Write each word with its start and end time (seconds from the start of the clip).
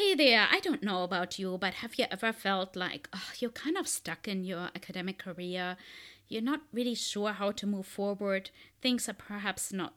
Hey 0.00 0.14
there, 0.14 0.48
I 0.50 0.60
don't 0.60 0.82
know 0.82 1.02
about 1.02 1.38
you, 1.38 1.58
but 1.58 1.74
have 1.74 1.96
you 1.96 2.06
ever 2.10 2.32
felt 2.32 2.74
like 2.74 3.06
oh, 3.12 3.32
you're 3.38 3.50
kind 3.50 3.76
of 3.76 3.86
stuck 3.86 4.26
in 4.26 4.44
your 4.44 4.70
academic 4.74 5.18
career? 5.18 5.76
You're 6.26 6.40
not 6.40 6.62
really 6.72 6.94
sure 6.94 7.32
how 7.32 7.50
to 7.50 7.66
move 7.66 7.84
forward. 7.84 8.48
Things 8.80 9.10
are 9.10 9.12
perhaps 9.12 9.74
not 9.74 9.92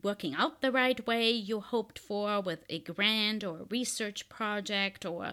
working 0.00 0.32
out 0.32 0.60
the 0.60 0.70
right 0.70 1.04
way 1.08 1.32
you 1.32 1.58
hoped 1.58 1.98
for 1.98 2.40
with 2.40 2.60
a 2.70 2.78
grant 2.78 3.42
or 3.42 3.62
a 3.62 3.64
research 3.68 4.28
project 4.28 5.04
or 5.04 5.32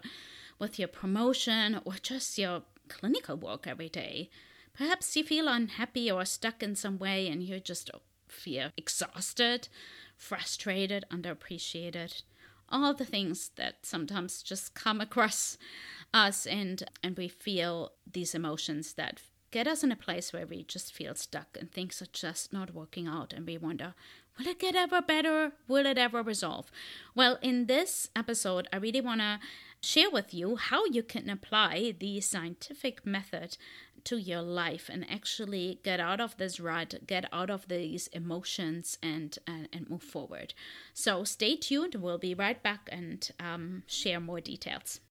with 0.57 0.79
your 0.79 0.87
promotion 0.87 1.79
or 1.85 1.93
just 2.01 2.35
your 2.39 2.63
clinical 2.87 3.37
work 3.37 3.67
every 3.67 3.89
day. 3.89 4.31
Perhaps 4.75 5.15
you 5.15 5.23
feel 5.23 5.47
unhappy 5.47 6.09
or 6.09 6.25
stuck 6.25 6.63
in 6.63 6.75
some 6.75 6.97
way 6.97 7.27
and 7.27 7.43
you 7.43 7.59
just 7.59 7.91
oh, 7.93 8.01
feel 8.27 8.71
exhausted, 8.75 9.67
frustrated, 10.17 11.05
underappreciated. 11.11 12.23
All 12.71 12.93
the 12.93 13.05
things 13.05 13.51
that 13.55 13.85
sometimes 13.85 14.43
just 14.43 14.73
come 14.73 15.01
across 15.01 15.57
us 16.13 16.45
and 16.45 16.83
and 17.03 17.17
we 17.17 17.27
feel 17.27 17.91
these 18.11 18.33
emotions 18.33 18.93
that 18.93 19.21
get 19.51 19.67
us 19.67 19.83
in 19.83 19.91
a 19.91 19.95
place 19.95 20.31
where 20.31 20.45
we 20.45 20.63
just 20.63 20.93
feel 20.93 21.15
stuck 21.15 21.57
and 21.59 21.71
things 21.71 22.01
are 22.01 22.07
just 22.13 22.53
not 22.53 22.73
working 22.73 23.07
out 23.07 23.33
and 23.33 23.45
we 23.45 23.57
wonder 23.57 23.93
will 24.39 24.47
it 24.47 24.59
get 24.59 24.75
ever 24.75 25.01
better 25.01 25.51
will 25.67 25.85
it 25.85 25.97
ever 25.97 26.23
resolve 26.23 26.71
well 27.13 27.37
in 27.41 27.65
this 27.65 28.09
episode 28.15 28.67
i 28.71 28.77
really 28.77 29.01
want 29.01 29.19
to 29.19 29.39
share 29.81 30.09
with 30.09 30.33
you 30.33 30.55
how 30.55 30.85
you 30.85 31.03
can 31.03 31.29
apply 31.29 31.93
the 31.99 32.19
scientific 32.21 33.05
method 33.05 33.57
to 34.03 34.17
your 34.17 34.41
life 34.41 34.89
and 34.91 35.09
actually 35.09 35.79
get 35.83 35.99
out 35.99 36.21
of 36.21 36.37
this 36.37 36.59
rut, 36.59 36.95
get 37.05 37.25
out 37.33 37.49
of 37.49 37.67
these 37.67 38.07
emotions, 38.07 38.97
and 39.03 39.37
and, 39.45 39.67
and 39.73 39.89
move 39.89 40.03
forward. 40.03 40.53
So 40.93 41.25
stay 41.25 41.57
tuned. 41.57 41.95
We'll 41.95 42.17
be 42.17 42.33
right 42.33 42.61
back 42.63 42.87
and 42.91 43.29
um, 43.39 43.83
share 43.87 44.21
more 44.21 44.39
details. 44.39 45.01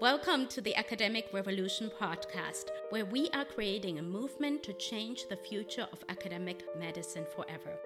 Welcome 0.00 0.46
to 0.48 0.60
the 0.60 0.76
Academic 0.76 1.28
Revolution 1.32 1.90
podcast, 2.00 2.66
where 2.90 3.06
we 3.06 3.30
are 3.30 3.44
creating 3.44 3.98
a 3.98 4.02
movement 4.02 4.62
to 4.64 4.72
change 4.74 5.24
the 5.28 5.36
future 5.36 5.86
of 5.90 6.04
academic 6.08 6.62
medicine 6.78 7.26
forever. 7.34 7.78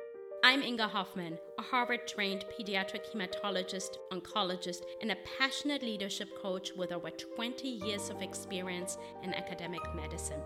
I'm 0.44 0.60
Inga 0.64 0.88
Hofmann, 0.88 1.38
a 1.56 1.62
Harvard 1.62 2.08
trained 2.08 2.46
pediatric 2.50 3.06
hematologist, 3.14 3.98
oncologist, 4.10 4.82
and 5.00 5.12
a 5.12 5.16
passionate 5.38 5.82
leadership 5.84 6.36
coach 6.42 6.72
with 6.76 6.90
over 6.90 7.10
20 7.10 7.68
years 7.68 8.10
of 8.10 8.22
experience 8.22 8.98
in 9.22 9.34
academic 9.34 9.82
medicine. 9.94 10.40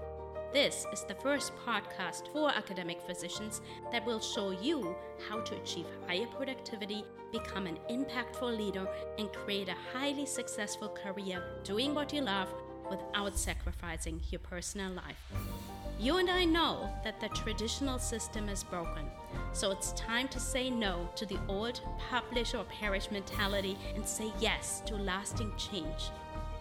This 0.52 0.84
is 0.92 1.04
the 1.04 1.14
first 1.14 1.52
podcast 1.66 2.30
for 2.30 2.50
academic 2.50 3.00
physicians 3.00 3.62
that 3.90 4.04
will 4.04 4.20
show 4.20 4.50
you 4.50 4.94
how 5.30 5.40
to 5.40 5.56
achieve 5.56 5.86
higher 6.06 6.26
productivity, 6.26 7.02
become 7.32 7.66
an 7.66 7.78
impactful 7.90 8.54
leader, 8.54 8.86
and 9.18 9.32
create 9.32 9.70
a 9.70 9.98
highly 9.98 10.26
successful 10.26 10.90
career 10.90 11.42
doing 11.64 11.94
what 11.94 12.12
you 12.12 12.20
love 12.20 12.52
without 12.90 13.38
sacrificing 13.38 14.20
your 14.30 14.40
personal 14.40 14.92
life. 14.92 15.55
You 15.98 16.18
and 16.18 16.28
I 16.28 16.44
know 16.44 16.90
that 17.04 17.20
the 17.20 17.30
traditional 17.30 17.98
system 17.98 18.50
is 18.50 18.62
broken, 18.62 19.06
so 19.54 19.70
it's 19.70 19.92
time 19.92 20.28
to 20.28 20.38
say 20.38 20.68
no 20.68 21.08
to 21.16 21.24
the 21.24 21.38
old 21.48 21.80
publish 22.10 22.52
or 22.52 22.64
perish 22.64 23.10
mentality 23.10 23.78
and 23.94 24.06
say 24.06 24.30
yes 24.38 24.82
to 24.84 24.94
lasting 24.94 25.50
change. 25.56 26.10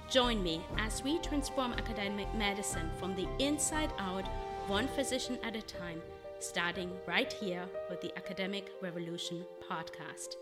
Join 0.09 0.41
me 0.41 0.61
as 0.77 1.03
we 1.03 1.19
transform 1.19 1.73
academic 1.73 2.33
medicine 2.33 2.89
from 2.97 3.13
the 3.13 3.27
inside 3.39 3.91
out, 3.99 4.25
one 4.67 4.87
physician 4.87 5.37
at 5.43 5.57
a 5.57 5.61
time, 5.61 6.01
starting 6.39 6.89
right 7.05 7.33
here 7.33 7.65
with 7.89 7.99
the 7.99 8.17
Academic 8.17 8.69
Revolution 8.81 9.43
podcast. 9.69 10.35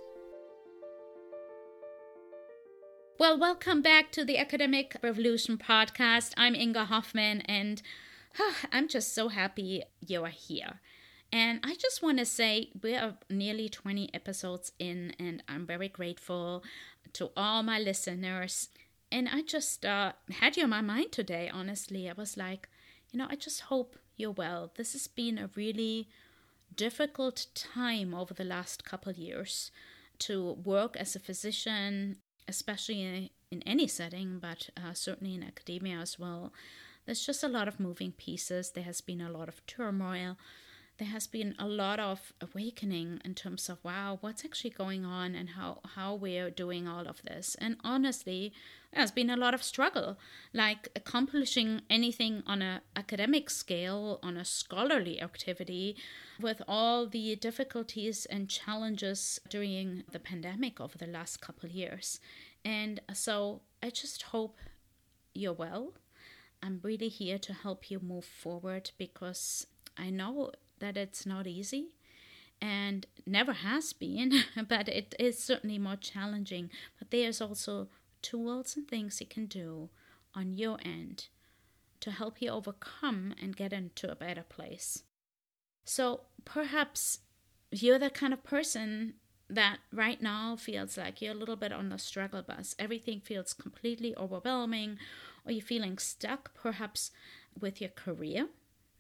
Well, 3.18 3.40
welcome 3.40 3.82
back 3.82 4.12
to 4.12 4.24
the 4.24 4.38
Academic 4.38 4.98
Revolution 5.02 5.58
podcast. 5.58 6.34
I'm 6.38 6.54
Inga 6.54 6.86
Hofmann, 6.86 7.42
and 7.42 7.82
I'm 8.72 8.88
just 8.88 9.14
so 9.14 9.30
happy 9.30 9.84
you're 10.06 10.28
here. 10.28 10.80
And 11.32 11.60
I 11.64 11.76
just 11.76 12.04
want 12.04 12.20
to 12.20 12.26
say 12.26 12.70
we 12.82 12.96
are 12.96 13.16
nearly 13.30 13.68
20 13.68 14.14
episodes 14.14 14.72
in, 14.78 15.14
and 15.20 15.42
I'm 15.48 15.66
very 15.66 15.90
grateful 15.90 16.64
to 17.14 17.32
all 17.36 17.64
my 17.64 17.80
listeners. 17.80 18.70
And 19.12 19.28
I 19.28 19.42
just 19.42 19.84
uh, 19.86 20.14
had 20.30 20.58
you 20.58 20.64
on 20.64 20.70
my 20.70 20.82
mind 20.82 21.12
today, 21.12 21.50
honestly. 21.52 22.08
I 22.08 22.14
was 22.14 22.38
like, 22.38 22.70
you 23.12 23.18
know, 23.18 23.28
I 23.30 23.36
just 23.36 23.62
hope 23.62 23.98
you're 24.16 24.32
well. 24.32 24.72
This 24.76 24.94
has 24.94 25.08
been 25.08 25.40
a 25.40 25.50
really 25.56 26.08
difficult 26.76 27.48
time 27.56 28.14
over 28.14 28.34
the 28.34 28.44
last 28.44 28.86
couple 28.86 29.12
years 29.14 29.72
to 30.20 30.54
work 30.64 30.96
as 30.98 31.16
a 31.16 31.20
physician, 31.20 32.18
especially 32.48 33.02
in, 33.02 33.30
in 33.52 33.64
any 33.64 33.88
setting, 33.88 34.38
but 34.40 34.70
uh, 34.78 34.94
certainly 34.94 35.34
in 35.34 35.44
academia 35.44 35.98
as 35.98 36.20
well 36.20 36.54
there's 37.06 37.26
just 37.26 37.44
a 37.44 37.48
lot 37.48 37.68
of 37.68 37.80
moving 37.80 38.12
pieces. 38.12 38.72
There 38.72 38.84
has 38.84 39.02
been 39.02 39.22
a 39.22 39.32
lot 39.32 39.48
of 39.48 39.66
turmoil. 39.66 40.38
There 41.00 41.08
has 41.08 41.26
been 41.26 41.56
a 41.58 41.68
lot 41.68 42.00
of 42.00 42.34
awakening 42.40 43.20
in 43.26 43.34
terms 43.34 43.68
of 43.68 43.84
wow, 43.84 44.20
what's 44.22 44.46
actually 44.46 44.70
going 44.70 45.04
on 45.04 45.34
and 45.34 45.50
how 45.50 45.80
how 45.96 46.14
we're 46.14 46.52
doing 46.52 46.88
all 46.88 47.08
of 47.08 47.24
this. 47.24 47.56
And 47.60 47.78
honestly, 47.84 48.54
there's 48.94 49.12
been 49.12 49.32
a 49.32 49.36
lot 49.36 49.56
of 49.56 49.64
struggle, 49.64 50.20
like 50.54 50.90
accomplishing 50.96 51.82
anything 51.90 52.44
on 52.46 52.62
an 52.62 52.82
academic 52.96 53.50
scale, 53.50 54.20
on 54.22 54.38
a 54.38 54.46
scholarly 54.46 55.20
activity, 55.20 55.98
with 56.40 56.62
all 56.68 57.08
the 57.08 57.36
difficulties 57.38 58.28
and 58.28 58.48
challenges 58.48 59.40
during 59.50 60.04
the 60.12 60.20
pandemic 60.20 60.80
over 60.80 60.98
the 60.98 61.08
last 61.08 61.42
couple 61.42 61.68
years. 61.70 62.20
And 62.64 63.02
so 63.14 63.62
I 63.82 63.90
just 63.90 64.22
hope 64.24 64.60
you're 65.34 65.54
well 65.54 65.94
I'm 66.64 66.80
really 66.82 67.10
here 67.10 67.38
to 67.40 67.54
help 67.54 67.92
you 67.92 68.00
move 68.00 68.24
forward 68.24 68.92
because 68.98 69.68
I 69.98 70.10
know 70.10 70.52
that 70.80 70.96
it's 70.96 71.26
not 71.26 71.46
easy 71.46 71.96
and 72.62 73.06
never 73.26 73.52
has 73.52 73.92
been, 73.92 74.32
but 74.70 74.88
it 74.88 75.14
is 75.20 75.38
certainly 75.38 75.78
more 75.78 75.98
challenging. 75.98 76.70
But 76.98 77.12
there's 77.12 77.42
also 77.42 77.90
tools 78.22 78.78
and 78.78 78.88
things 78.88 79.20
you 79.20 79.28
can 79.28 79.48
do 79.48 79.90
on 80.34 80.54
your 80.54 80.78
end 80.84 81.28
to 82.00 82.12
help 82.12 82.42
you 82.42 82.50
overcome 82.50 83.34
and 83.42 83.56
get 83.56 83.74
into 83.74 84.10
a 84.10 84.16
better 84.16 84.44
place. 84.44 85.04
So 85.84 86.22
perhaps 86.46 87.20
you're 87.72 88.00
the 88.00 88.10
kind 88.10 88.34
of 88.34 88.44
person 88.44 89.16
that 89.50 89.80
right 89.92 90.22
now 90.22 90.56
feels 90.56 90.98
like 90.98 91.22
you're 91.22 91.34
a 91.34 91.38
little 91.38 91.56
bit 91.58 91.74
on 91.74 91.90
the 91.90 91.98
struggle 91.98 92.42
bus. 92.42 92.76
Everything 92.80 93.20
feels 93.20 93.54
completely 93.54 94.16
overwhelming, 94.16 94.98
or 95.46 95.52
you're 95.52 95.62
feeling 95.62 95.98
stuck 95.98 96.54
perhaps 96.54 97.12
with 97.60 97.82
your 97.82 97.90
career, 97.90 98.48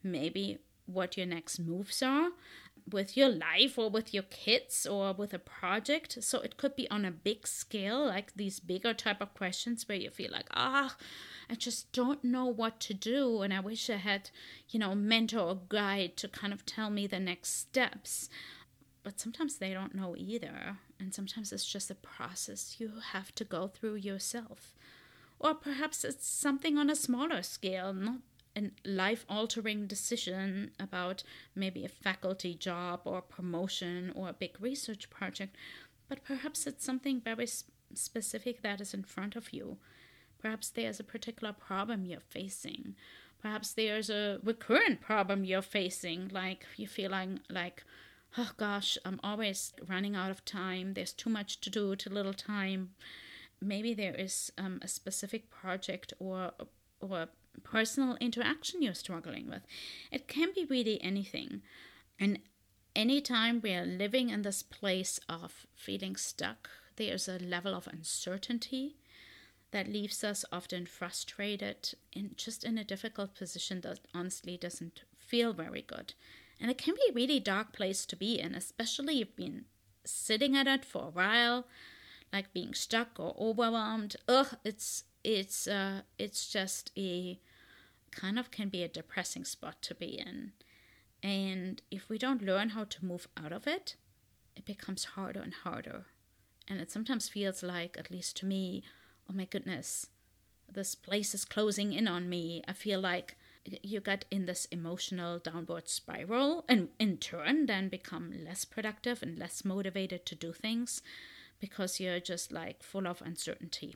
maybe 0.04 0.59
what 0.86 1.18
your 1.18 1.26
next 1.26 1.59
moves 1.59 2.04
are 2.04 2.30
with 2.90 3.16
your 3.16 3.30
life 3.30 3.78
or 3.78 3.90
with 3.90 4.14
your 4.14 4.24
kids 4.24 4.86
or 4.86 5.14
with 5.14 5.34
a 5.34 5.40
project. 5.40 6.18
So 6.22 6.40
it 6.42 6.58
could 6.58 6.76
be 6.76 6.90
on 6.90 7.06
a 7.06 7.12
big 7.12 7.48
scale, 7.48 8.06
like 8.06 8.36
these 8.36 8.59
bigger 8.59 8.94
type 8.94 9.22
of 9.22 9.34
questions 9.34 9.88
where 9.88 9.98
you 9.98 10.09
feel 10.09 10.31
like, 10.31 10.48
ah, 10.52 10.96
I 11.50 11.56
just 11.56 11.92
don't 11.92 12.24
know 12.24 12.46
what 12.46 12.80
to 12.81 12.94
do. 12.94 13.42
And 13.42 13.54
I 13.54 13.60
wish 13.60 13.90
I 13.90 13.98
had, 13.98 14.30
you 14.70 14.80
know, 14.80 14.96
mentor 14.96 15.40
or 15.40 15.60
guide 15.70 16.18
to 16.18 16.28
kind 16.28 16.54
of 16.54 16.66
tell 16.66 16.90
me 16.90 17.08
the 17.08 17.20
next 17.20 17.58
steps. 17.60 18.30
But 19.04 19.20
sometimes 19.20 19.58
they 19.58 19.74
don't 19.74 19.96
know 19.96 20.16
either. 20.18 20.78
And 21.00 21.14
sometimes 21.14 21.52
it's 21.52 21.66
just 21.66 21.92
a 21.92 21.96
process 21.96 22.78
you 22.80 22.92
have 23.12 23.34
to 23.36 23.44
go 23.44 23.68
through 23.68 23.96
yourself. 23.96 24.75
Or 25.44 25.54
perhaps 25.54 26.06
it's 26.06 26.26
something 26.26 26.78
on 26.78 26.90
a 26.90 26.96
smaller 26.96 27.44
scale, 27.44 27.92
not 27.92 28.20
a 28.56 28.72
life 28.86 29.26
altering 29.28 29.88
decision 29.88 30.72
about 30.80 31.24
maybe 31.54 31.84
a 31.84 31.90
faculty 31.90 32.56
job 32.56 33.02
or 33.04 33.22
promotion 33.22 34.14
or 34.16 34.30
a 34.30 34.34
big 34.34 34.56
research 34.62 35.09
project, 35.09 35.58
but 36.08 36.24
perhaps 36.24 36.66
it's 36.66 36.86
something 36.86 37.20
very 37.20 37.48
specific 37.94 38.62
that 38.62 38.80
is 38.80 38.94
in 38.94 39.04
front 39.04 39.36
of 39.36 39.52
you. 39.52 39.78
Perhaps 40.40 40.69
there's 40.69 41.01
a 41.01 41.04
particular 41.04 41.51
problem 41.51 42.06
you're 42.06 42.22
facing. 42.22 42.96
Perhaps 43.42 43.74
there's 43.74 44.10
a 44.10 44.39
recurrent 44.44 45.01
problem 45.01 45.44
you're 45.44 45.62
facing, 45.62 46.30
like 46.30 46.66
you're 46.78 46.88
feeling 46.88 47.42
like, 47.50 47.84
oh 48.38 48.51
gosh, 48.56 48.98
I'm 49.04 49.19
always 49.22 49.74
running 49.89 50.16
out 50.16 50.31
of 50.31 50.46
time. 50.46 50.94
There's 50.94 51.12
too 51.12 51.30
much 51.30 51.60
to 51.62 51.69
do, 51.69 51.98
too 51.98 52.12
little 52.12 52.34
time 52.34 52.92
maybe 53.63 53.94
there 53.94 54.15
is 54.15 54.51
um, 54.57 54.80
a 54.81 54.88
specific 54.88 55.50
project 55.50 56.13
or 56.19 56.51
or 57.00 57.27
personal 57.63 58.18
interaction 58.19 58.81
you're 58.81 58.94
struggling 58.94 59.50
with. 59.50 59.62
It 60.12 60.27
can 60.27 60.50
be 60.56 60.65
really 60.65 61.01
anything. 61.01 61.62
And 62.19 62.39
anytime 62.95 63.62
we 63.62 63.74
are 63.74 63.86
living 63.86 64.30
in 64.30 64.42
this 64.42 64.63
place 64.63 65.19
of 65.30 65.68
feeling 65.75 66.15
stuck, 66.15 66.69
there's 66.95 67.27
a 67.27 67.39
level 67.39 67.75
of 67.75 67.88
uncertainty 67.88 68.98
that 69.71 69.88
leaves 69.88 70.24
us 70.24 70.45
often 70.51 70.86
frustrated 70.86 71.95
and 72.15 72.38
just 72.38 72.63
in 72.63 72.77
a 72.77 72.83
difficult 72.83 73.36
position 73.36 73.81
that 73.81 74.00
honestly 74.13 74.56
doesn't 74.56 75.01
feel 75.18 75.51
very 75.51 75.81
good. 75.81 76.13
And 76.62 76.69
it 76.69 76.77
can 76.77 76.94
be 76.94 77.01
a 77.10 77.13
really 77.13 77.39
dark 77.39 77.74
place 77.74 78.06
to 78.06 78.15
be 78.15 78.39
in, 78.39 78.54
especially 78.54 79.15
if 79.21 79.30
you've 79.30 79.36
been 79.36 79.65
sitting 80.06 80.56
at 80.56 80.68
it 80.68 80.86
for 80.86 81.07
a 81.07 81.10
while 81.10 81.65
like 82.33 82.51
being 82.51 82.74
stuck 82.74 83.19
or 83.19 83.35
overwhelmed. 83.39 84.18
Ugh, 84.27 84.57
it's 84.65 85.03
it's 85.24 85.68
uh 85.68 86.01
it's 86.18 86.51
just 86.51 86.91
a 86.97 87.39
kind 88.12 88.38
of 88.38 88.51
can 88.51 88.69
be 88.69 88.83
a 88.83 88.88
depressing 88.88 89.45
spot 89.45 89.81
to 89.83 89.95
be 89.95 90.19
in. 90.19 90.51
And 91.21 91.81
if 91.89 92.09
we 92.09 92.18
don't 92.18 92.44
learn 92.44 92.69
how 92.69 92.83
to 92.83 93.06
move 93.06 93.27
out 93.41 93.53
of 93.53 93.65
it, 93.68 93.95
it 94.56 94.65
becomes 94.65 95.06
harder 95.06 95.39
and 95.39 95.53
harder. 95.53 96.06
And 96.68 96.80
it 96.80 96.91
sometimes 96.91 97.30
feels 97.30 97.63
like, 97.63 97.97
at 97.97 98.12
least 98.12 98.38
to 98.38 98.45
me, 98.45 98.83
oh 99.29 99.33
my 99.33 99.45
goodness, 99.45 100.07
this 100.71 100.95
place 100.95 101.33
is 101.33 101.45
closing 101.45 101.94
in 101.94 102.07
on 102.07 102.29
me. 102.29 102.62
I 102.68 102.74
feel 102.74 103.00
like 103.00 103.38
you 103.81 104.01
get 104.01 104.25
in 104.29 104.45
this 104.45 104.65
emotional 104.65 105.39
downward 105.39 105.88
spiral 105.88 106.65
and 106.68 106.89
in 107.00 107.18
turn 107.18 107.65
then 107.65 107.88
become 107.88 108.33
less 108.44 108.65
productive 108.65 109.24
and 109.24 109.39
less 109.39 109.63
motivated 109.63 110.25
to 110.25 110.36
do 110.36 110.51
things 110.51 111.01
because 111.63 111.98
you're 111.98 112.19
just 112.19 112.51
like 112.51 112.83
full 112.83 113.07
of 113.07 113.21
uncertainty. 113.21 113.95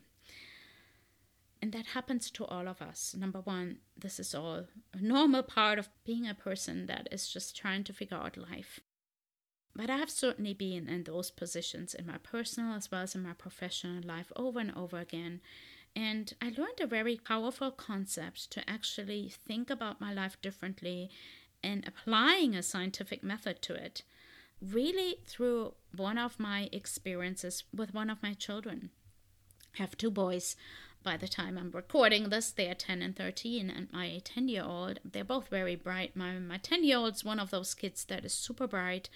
And 1.60 1.70
that 1.72 1.88
happens 1.88 2.30
to 2.30 2.46
all 2.46 2.66
of 2.66 2.80
us. 2.80 3.14
Number 3.14 3.40
one, 3.40 3.80
this 3.94 4.18
is 4.18 4.34
all 4.34 4.64
a 4.94 5.02
normal 5.02 5.42
part 5.42 5.78
of 5.78 5.90
being 6.02 6.26
a 6.26 6.32
person 6.32 6.86
that 6.86 7.08
is 7.12 7.28
just 7.28 7.54
trying 7.54 7.84
to 7.84 7.92
figure 7.92 8.16
out 8.16 8.38
life. 8.38 8.80
But 9.76 9.90
I 9.90 9.98
have 9.98 10.08
certainly 10.08 10.54
been 10.54 10.88
in 10.88 11.04
those 11.04 11.30
positions 11.30 11.92
in 11.92 12.06
my 12.06 12.16
personal 12.16 12.74
as 12.74 12.90
well 12.90 13.02
as 13.02 13.14
in 13.14 13.22
my 13.22 13.34
professional 13.34 14.02
life 14.02 14.32
over 14.34 14.60
and 14.60 14.74
over 14.74 14.98
again. 14.98 15.42
And 15.94 16.32
I 16.40 16.46
learned 16.46 16.80
a 16.80 16.86
very 16.86 17.18
powerful 17.18 17.70
concept 17.70 18.50
to 18.52 18.70
actually 18.70 19.28
think 19.28 19.68
about 19.68 20.00
my 20.00 20.10
life 20.10 20.40
differently 20.40 21.10
and 21.62 21.86
applying 21.86 22.54
a 22.54 22.62
scientific 22.62 23.22
method 23.22 23.60
to 23.60 23.74
it, 23.74 24.04
really 24.60 25.16
through 25.26 25.74
one 25.96 26.18
of 26.18 26.38
my 26.38 26.68
experiences 26.72 27.64
with 27.74 27.94
one 27.94 28.10
of 28.10 28.22
my 28.22 28.34
children. 28.34 28.90
I 29.74 29.82
have 29.82 29.96
two 29.96 30.10
boys 30.10 30.56
by 31.02 31.16
the 31.16 31.28
time 31.28 31.56
I'm 31.56 31.70
recording 31.70 32.28
this, 32.28 32.50
they 32.50 32.68
are 32.68 32.74
10 32.74 33.02
and 33.02 33.16
13, 33.16 33.70
and 33.70 33.88
my 33.92 34.20
10 34.24 34.48
year 34.48 34.64
old, 34.64 34.98
they're 35.04 35.24
both 35.24 35.48
very 35.48 35.76
bright. 35.76 36.16
My, 36.16 36.32
my 36.38 36.58
10 36.58 36.84
year 36.84 36.98
old's 36.98 37.24
one 37.24 37.38
of 37.38 37.50
those 37.50 37.74
kids 37.74 38.04
that 38.06 38.24
is 38.24 38.34
super 38.34 38.66
bright, 38.66 39.08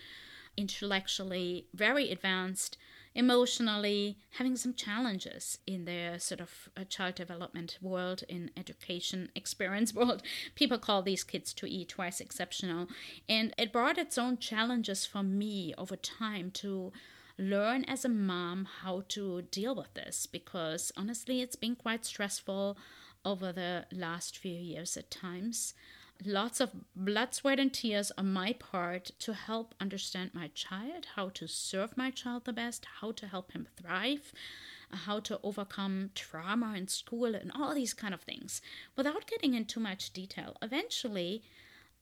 intellectually 0.56 1.66
very 1.74 2.10
advanced, 2.10 2.78
emotionally 3.14 4.18
having 4.38 4.56
some 4.56 4.74
challenges 4.74 5.58
in 5.66 5.84
their 5.84 6.18
sort 6.18 6.40
of 6.40 6.68
uh, 6.76 6.84
child 6.84 7.14
development 7.14 7.78
world, 7.80 8.22
in 8.28 8.50
education 8.56 9.30
experience 9.36 9.94
world. 9.94 10.22
People 10.54 10.78
call 10.78 11.02
these 11.02 11.24
kids 11.24 11.52
to 11.54 11.66
e 11.66 11.84
twice 11.84 12.20
exceptional. 12.20 12.88
And 13.28 13.54
it 13.58 13.72
brought 13.72 13.98
its 13.98 14.18
own 14.18 14.38
challenges 14.38 15.04
for 15.06 15.22
me 15.22 15.74
over 15.76 15.96
time 15.96 16.50
to 16.52 16.92
learn 17.38 17.84
as 17.84 18.04
a 18.04 18.08
mom 18.08 18.68
how 18.82 19.02
to 19.08 19.42
deal 19.42 19.74
with 19.74 19.92
this 19.94 20.26
because 20.26 20.92
honestly, 20.96 21.40
it's 21.40 21.56
been 21.56 21.76
quite 21.76 22.04
stressful 22.04 22.76
over 23.24 23.52
the 23.52 23.86
last 23.92 24.38
few 24.38 24.52
years 24.52 24.96
at 24.96 25.10
times. 25.10 25.74
Lots 26.24 26.60
of 26.60 26.70
blood, 26.94 27.34
sweat, 27.34 27.58
and 27.58 27.72
tears 27.72 28.12
on 28.16 28.32
my 28.32 28.52
part 28.52 29.10
to 29.20 29.34
help 29.34 29.74
understand 29.80 30.30
my 30.34 30.48
child, 30.54 31.06
how 31.16 31.30
to 31.30 31.48
serve 31.48 31.96
my 31.96 32.10
child 32.10 32.44
the 32.44 32.52
best, 32.52 32.86
how 33.00 33.12
to 33.12 33.26
help 33.26 33.52
him 33.52 33.66
thrive, 33.76 34.32
how 34.92 35.18
to 35.20 35.40
overcome 35.42 36.10
trauma 36.14 36.74
in 36.76 36.86
school, 36.86 37.34
and 37.34 37.50
all 37.52 37.74
these 37.74 37.94
kind 37.94 38.14
of 38.14 38.20
things. 38.20 38.62
Without 38.96 39.26
getting 39.26 39.54
into 39.54 39.80
much 39.80 40.12
detail, 40.12 40.56
eventually 40.62 41.42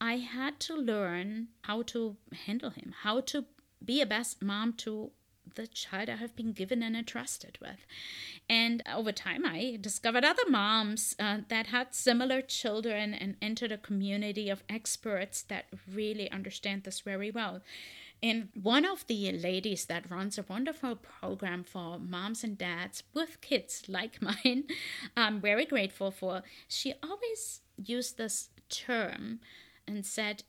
I 0.01 0.17
had 0.17 0.61
to 0.61 0.75
learn 0.75 1.49
how 1.63 1.83
to 1.83 2.17
handle 2.47 2.71
him, 2.71 2.95
how 3.03 3.21
to 3.21 3.45
be 3.83 4.01
a 4.01 4.07
best 4.07 4.43
mom 4.43 4.75
to 4.75 5.13
the 5.55 5.67
child 5.67 6.09
I 6.09 6.17
have 6.17 6.37
been 6.37 6.53
given 6.53 6.83
and 6.83 6.97
entrusted 6.97 7.59
with. 7.61 7.87
And 8.49 8.83
over 8.93 9.13
time, 9.13 9.45
I 9.47 9.79
discovered 9.81 10.25
other 10.25 10.49
moms 10.49 11.15
uh, 11.19 11.39
that 11.49 11.69
had 11.69 11.95
similar 11.95 12.43
children 12.43 13.15
and 13.15 13.37
entered 13.41 13.73
a 13.73 13.79
community 13.79 14.49
of 14.49 14.65
experts 14.69 15.43
that 15.43 15.67
really 15.93 16.31
understand 16.31 16.85
this 16.85 17.01
very 17.01 17.31
well. 17.31 17.61
And 18.23 18.49
one 18.61 18.85
of 18.85 19.07
the 19.07 19.33
ladies 19.33 19.87
that 19.87 20.11
runs 20.11 20.37
a 20.37 20.45
wonderful 20.47 20.97
program 20.97 21.65
for 21.65 21.99
moms 21.99 22.45
and 22.45 22.59
dads 22.59 23.03
with 23.15 23.41
kids 23.41 23.85
like 23.89 24.21
mine, 24.45 24.65
I'm 25.17 25.41
very 25.41 25.65
grateful 25.65 26.11
for, 26.11 26.43
she 26.69 26.95
always 27.03 27.61
used 27.77 28.19
this 28.19 28.51
term 28.69 29.41
and 29.87 30.05
said, 30.05 30.45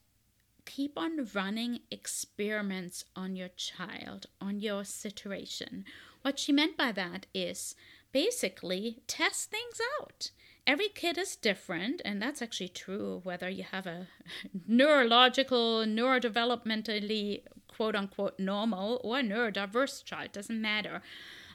keep 0.64 0.98
on 0.98 1.28
running 1.34 1.80
experiments 1.90 3.04
on 3.16 3.36
your 3.36 3.48
child, 3.48 4.26
on 4.40 4.60
your 4.60 4.84
situation. 4.84 5.84
What 6.22 6.38
she 6.38 6.52
meant 6.52 6.76
by 6.76 6.92
that 6.92 7.26
is 7.34 7.74
basically 8.12 8.98
test 9.06 9.50
things 9.50 9.80
out. 10.00 10.30
Every 10.66 10.88
kid 10.88 11.18
is 11.18 11.34
different, 11.34 12.00
and 12.04 12.22
that's 12.22 12.40
actually 12.40 12.68
true 12.68 13.20
whether 13.24 13.48
you 13.48 13.64
have 13.64 13.86
a 13.86 14.06
neurological, 14.68 15.84
neurodevelopmentally 15.84 17.42
quote 17.66 17.96
unquote 17.96 18.38
normal 18.38 19.00
or 19.02 19.16
neurodiverse 19.16 20.04
child, 20.04 20.32
doesn't 20.32 20.60
matter. 20.60 21.02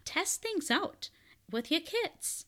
Test 0.03 0.41
things 0.41 0.69
out 0.69 1.09
with 1.49 1.71
your 1.71 1.81
kids 1.81 2.46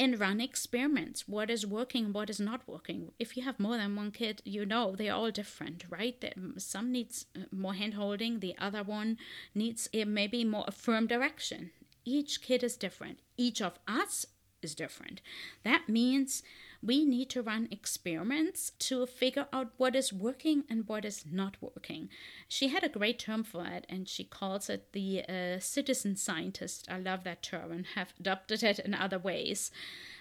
and 0.00 0.18
run 0.18 0.40
experiments. 0.40 1.28
What 1.28 1.50
is 1.50 1.66
working, 1.66 2.14
what 2.14 2.30
is 2.30 2.40
not 2.40 2.66
working. 2.66 3.12
If 3.18 3.36
you 3.36 3.42
have 3.44 3.60
more 3.60 3.76
than 3.76 3.94
one 3.94 4.12
kid, 4.12 4.40
you 4.46 4.64
know 4.64 4.96
they're 4.96 5.12
all 5.12 5.30
different, 5.30 5.84
right? 5.90 6.24
Some 6.56 6.90
needs 6.90 7.26
uh, 7.36 7.40
more 7.52 7.74
hand 7.74 7.94
holding, 7.94 8.40
the 8.40 8.56
other 8.58 8.82
one 8.82 9.18
needs 9.54 9.90
maybe 9.92 10.42
more 10.42 10.64
a 10.66 10.72
firm 10.72 11.06
direction. 11.06 11.70
Each 12.06 12.40
kid 12.40 12.64
is 12.64 12.78
different. 12.78 13.18
Each 13.36 13.60
of 13.60 13.78
us 13.86 14.24
is 14.62 14.74
different. 14.74 15.20
That 15.64 15.86
means 15.86 16.42
we 16.82 17.04
need 17.04 17.28
to 17.30 17.42
run 17.42 17.68
experiments 17.70 18.70
to 18.78 19.06
figure 19.06 19.46
out 19.52 19.68
what 19.76 19.94
is 19.94 20.12
working 20.12 20.64
and 20.70 20.88
what 20.88 21.04
is 21.04 21.24
not 21.30 21.56
working. 21.60 22.08
She 22.48 22.68
had 22.68 22.82
a 22.82 22.88
great 22.88 23.18
term 23.18 23.44
for 23.44 23.66
it, 23.66 23.86
and 23.88 24.08
she 24.08 24.24
calls 24.24 24.70
it 24.70 24.92
the 24.92 25.22
uh, 25.28 25.58
citizen 25.60 26.16
scientist. 26.16 26.86
I 26.90 26.98
love 26.98 27.24
that 27.24 27.42
term 27.42 27.70
and 27.70 27.86
have 27.94 28.14
adopted 28.18 28.62
it 28.62 28.78
in 28.78 28.94
other 28.94 29.18
ways. 29.18 29.70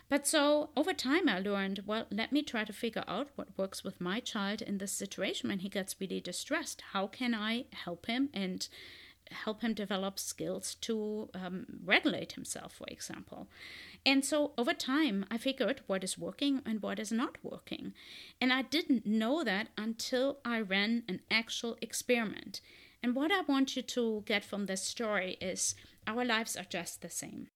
But 0.10 0.28
so 0.28 0.72
over 0.76 0.92
time, 0.92 1.30
I 1.30 1.40
learned 1.40 1.84
well, 1.86 2.08
let 2.12 2.32
me 2.32 2.42
try 2.42 2.66
to 2.66 2.74
figure 2.74 3.04
out 3.08 3.30
what 3.36 3.58
works 3.58 3.84
with 3.84 4.02
my 4.02 4.20
child 4.20 4.62
in 4.62 4.80
this 4.80 4.92
situation 4.92 5.50
when 5.50 5.60
he 5.60 5.70
gets 5.70 5.96
really 6.02 6.20
distressed. 6.20 6.82
How 6.94 7.08
can 7.08 7.36
I 7.36 7.66
help 7.72 8.08
him 8.08 8.30
and 8.34 8.68
help 9.32 9.62
him 9.62 9.74
develop 9.74 10.20
skills 10.20 10.76
to 10.76 11.30
um, 11.34 11.66
regulate 11.84 12.34
himself, 12.34 12.74
for 12.74 12.88
example? 12.88 13.48
And 14.06 14.24
so 14.24 14.54
over 14.58 14.74
time, 14.74 15.26
I 15.30 15.38
figured 15.38 15.82
what 15.88 16.04
is 16.04 16.18
working 16.18 16.62
and 16.66 16.82
what 16.82 17.00
is 17.00 17.12
not 17.12 17.38
working. 17.44 17.94
And 18.40 18.54
I 18.54 18.62
didn't 18.62 19.06
know 19.06 19.44
that 19.44 19.70
until 19.78 20.40
I 20.46 20.62
ran 20.62 21.04
an 21.08 21.22
actual 21.30 21.78
experiment. 21.82 22.62
And 23.02 23.16
what 23.16 23.32
I 23.32 23.42
want 23.42 23.76
you 23.76 23.82
to 23.82 24.24
get 24.26 24.44
from 24.44 24.66
this 24.66 24.84
story 24.84 25.38
is 25.40 25.76
our 26.08 26.26
lives 26.26 26.58
are 26.58 26.66
just 26.70 27.02
the 27.02 27.10
same. 27.10 27.48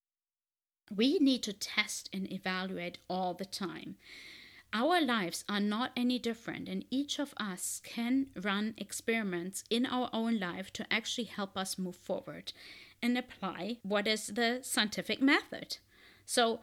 We 0.95 1.17
need 1.19 1.43
to 1.43 1.53
test 1.53 2.09
and 2.13 2.31
evaluate 2.31 2.99
all 3.09 3.33
the 3.33 3.45
time. 3.45 3.95
Our 4.75 4.99
lives 5.01 5.45
are 5.47 5.59
not 5.59 5.91
any 5.95 6.17
different, 6.17 6.67
and 6.67 6.83
each 6.89 7.19
of 7.19 7.35
us 7.37 7.79
can 7.83 8.27
run 8.41 8.73
experiments 8.75 9.63
in 9.69 9.85
our 9.85 10.09
own 10.11 10.39
life 10.39 10.73
to 10.73 10.91
actually 10.91 11.25
help 11.25 11.55
us 11.55 11.77
move 11.77 11.95
forward 11.95 12.53
and 12.99 13.15
apply 13.15 13.77
what 13.83 14.07
is 14.07 14.27
the 14.27 14.61
scientific 14.63 15.21
method. 15.21 15.77
So, 16.25 16.61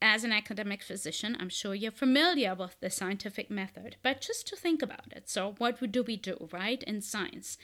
as 0.00 0.24
an 0.24 0.32
academic 0.32 0.82
physician, 0.82 1.36
I'm 1.38 1.48
sure 1.48 1.76
you're 1.76 1.92
familiar 1.92 2.52
with 2.56 2.80
the 2.80 2.90
scientific 2.90 3.48
method, 3.48 3.94
but 4.02 4.20
just 4.20 4.48
to 4.48 4.56
think 4.56 4.82
about 4.82 5.12
it. 5.12 5.30
So, 5.30 5.54
what 5.58 5.92
do 5.92 6.02
we 6.02 6.16
do, 6.16 6.48
right, 6.50 6.82
in 6.82 7.00
science? 7.00 7.58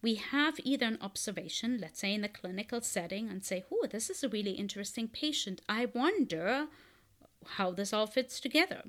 We 0.00 0.14
have 0.14 0.54
either 0.64 0.86
an 0.86 0.98
observation, 1.02 1.76
let's 1.78 2.00
say 2.00 2.14
in 2.14 2.22
the 2.22 2.28
clinical 2.28 2.80
setting, 2.80 3.28
and 3.28 3.44
say, 3.44 3.64
oh, 3.70 3.86
this 3.90 4.08
is 4.08 4.24
a 4.24 4.30
really 4.30 4.52
interesting 4.52 5.08
patient. 5.08 5.60
I 5.68 5.88
wonder 5.94 6.68
how 7.56 7.72
this 7.72 7.92
all 7.92 8.06
fits 8.06 8.40
together 8.40 8.84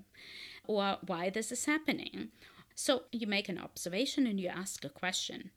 or 0.67 0.97
why 1.05 1.29
this 1.29 1.51
is 1.51 1.65
happening. 1.65 2.29
So, 2.75 3.03
you 3.11 3.27
make 3.27 3.49
an 3.49 3.59
observation 3.59 4.25
and 4.25 4.39
you 4.39 4.47
ask 4.47 4.83
a 4.83 4.89
question. 4.89 5.51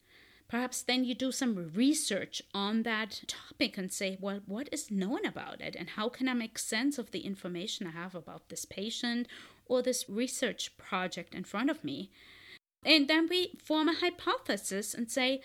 Perhaps 0.48 0.82
then 0.82 1.04
you 1.04 1.14
do 1.14 1.32
some 1.32 1.72
research 1.74 2.40
on 2.54 2.84
that 2.84 3.22
topic 3.26 3.76
and 3.76 3.92
say, 3.92 4.16
well, 4.20 4.40
what 4.46 4.68
is 4.70 4.90
known 4.90 5.26
about 5.26 5.60
it? 5.60 5.74
And 5.76 5.90
how 5.90 6.08
can 6.08 6.28
I 6.28 6.34
make 6.34 6.58
sense 6.58 6.98
of 6.98 7.10
the 7.10 7.20
information 7.20 7.86
I 7.86 7.90
have 7.90 8.14
about 8.14 8.48
this 8.48 8.64
patient 8.64 9.26
or 9.66 9.82
this 9.82 10.08
research 10.08 10.76
project 10.76 11.34
in 11.34 11.42
front 11.42 11.68
of 11.68 11.82
me? 11.82 12.10
And 12.84 13.08
then 13.08 13.26
we 13.28 13.58
form 13.64 13.88
a 13.88 13.94
hypothesis 13.94 14.94
and 14.94 15.10
say, 15.10 15.40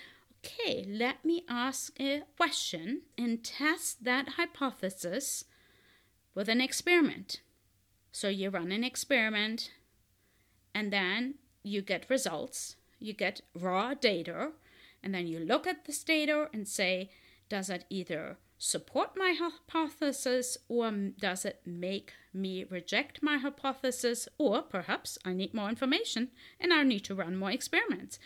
okay, 0.45 0.85
let 0.87 1.25
me 1.25 1.43
ask 1.49 1.99
a 1.99 2.21
question 2.37 3.01
and 3.17 3.43
test 3.43 4.03
that 4.03 4.29
hypothesis 4.37 5.45
with 6.35 6.47
an 6.47 6.61
experiment. 6.61 7.41
So 8.11 8.27
you 8.27 8.49
run 8.49 8.71
an 8.71 8.83
experiment 8.83 9.71
and 10.73 10.91
then 10.91 11.35
you 11.63 11.81
get 11.81 12.09
results, 12.09 12.75
you 12.99 13.13
get 13.13 13.41
raw 13.55 13.93
data 13.93 14.51
and 15.03 15.13
then 15.13 15.27
you 15.27 15.39
look 15.39 15.65
at 15.65 15.85
this 15.85 16.03
data 16.03 16.49
and 16.53 16.67
say, 16.67 17.09
does 17.49 17.69
it 17.69 17.85
either 17.89 18.37
support 18.57 19.17
my 19.17 19.35
hypothesis 19.37 20.55
or 20.67 20.91
does 20.91 21.45
it 21.45 21.61
make 21.65 22.13
me 22.31 22.63
reject 22.63 23.23
my 23.23 23.37
hypothesis 23.37 24.27
or 24.37 24.61
perhaps 24.61 25.17
I 25.25 25.33
need 25.33 25.53
more 25.53 25.67
information 25.67 26.29
and 26.59 26.71
I 26.71 26.83
need 26.83 27.03
to 27.05 27.15
run 27.15 27.35
more 27.35 27.49
experiments. 27.49 28.19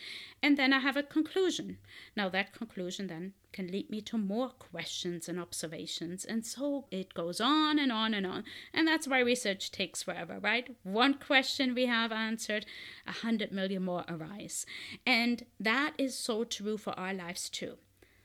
And 0.43 0.57
then 0.57 0.73
I 0.73 0.79
have 0.79 0.97
a 0.97 1.03
conclusion. 1.03 1.77
Now 2.17 2.27
that 2.29 2.53
conclusion 2.53 3.07
then 3.07 3.33
can 3.55 3.71
lead 3.71 3.89
me 3.89 4.01
to 4.01 4.17
more 4.17 4.49
questions 4.49 5.29
and 5.29 5.39
observations 5.39 6.25
and 6.25 6.45
so 6.45 6.87
it 6.91 7.13
goes 7.13 7.39
on 7.39 7.79
and 7.79 7.89
on 7.89 8.13
and 8.13 8.27
on. 8.27 8.43
And 8.73 8.85
that's 8.85 9.07
why 9.07 9.19
research 9.19 9.71
takes 9.71 10.03
forever, 10.03 10.39
right? 10.41 10.75
One 10.83 11.13
question 11.13 11.73
we 11.73 11.85
have 11.85 12.11
answered, 12.11 12.65
a 13.07 13.13
hundred 13.13 13.53
million 13.53 13.85
more 13.85 14.03
arise. 14.09 14.65
And 15.05 15.45
that 15.57 15.93
is 15.97 16.17
so 16.17 16.43
true 16.43 16.77
for 16.77 16.99
our 16.99 17.13
lives 17.13 17.49
too. 17.49 17.75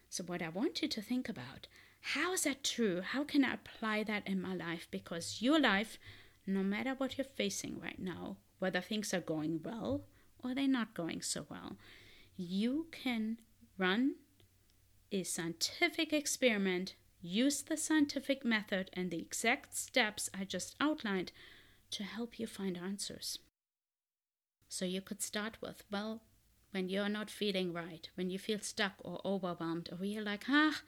So 0.09 0.25
what 0.25 0.43
I 0.43 0.49
want 0.49 0.83
you 0.83 0.89
to 0.89 1.01
think 1.01 1.29
about 1.29 1.69
how 2.15 2.33
is 2.33 2.43
that 2.43 2.65
true? 2.65 3.01
How 3.01 3.23
can 3.23 3.45
I 3.45 3.55
apply 3.55 4.03
that 4.05 4.27
in 4.27 4.43
my 4.43 4.55
life? 4.55 4.89
Because 4.91 5.41
your 5.41 5.61
life, 5.61 5.97
no 6.45 6.65
matter 6.65 6.95
what 6.99 7.17
you're 7.17 7.37
facing 7.37 7.79
right 7.79 8.01
now, 8.01 8.39
whether 8.59 8.81
things 8.81 9.15
are 9.15 9.21
going 9.21 9.61
well 9.63 10.03
or 10.43 10.55
they're 10.55 10.67
not 10.67 10.95
going 10.95 11.23
so 11.23 11.47
well, 11.49 11.77
you 12.37 12.87
can 12.91 13.39
run 13.79 14.15
a 15.13 15.23
scientific 15.23 16.13
experiment, 16.13 16.95
use 17.21 17.63
the 17.63 17.77
scientific 17.77 18.45
method 18.45 18.91
and 18.93 19.11
the 19.11 19.21
exact 19.21 19.77
steps 19.77 20.31
I 20.39 20.45
just 20.45 20.75
outlined 20.81 21.33
to 21.91 22.05
help 22.05 22.39
you 22.39 22.47
find 22.47 22.79
answers. 22.79 23.39
So 24.69 24.85
you 24.85 25.01
could 25.01 25.21
start 25.21 25.59
with, 25.61 25.83
well, 25.91 26.23
when 26.71 26.89
you're 26.89 27.09
not 27.09 27.31
feeling 27.31 27.73
right, 27.73 28.09
when 28.15 28.31
you 28.31 28.39
feel 28.39 28.61
stuck 28.61 28.93
or 29.01 29.21
overwhelmed, 29.25 29.89
or 29.91 30.05
you're 30.05 30.23
like, 30.23 30.45
ah, 30.49 30.83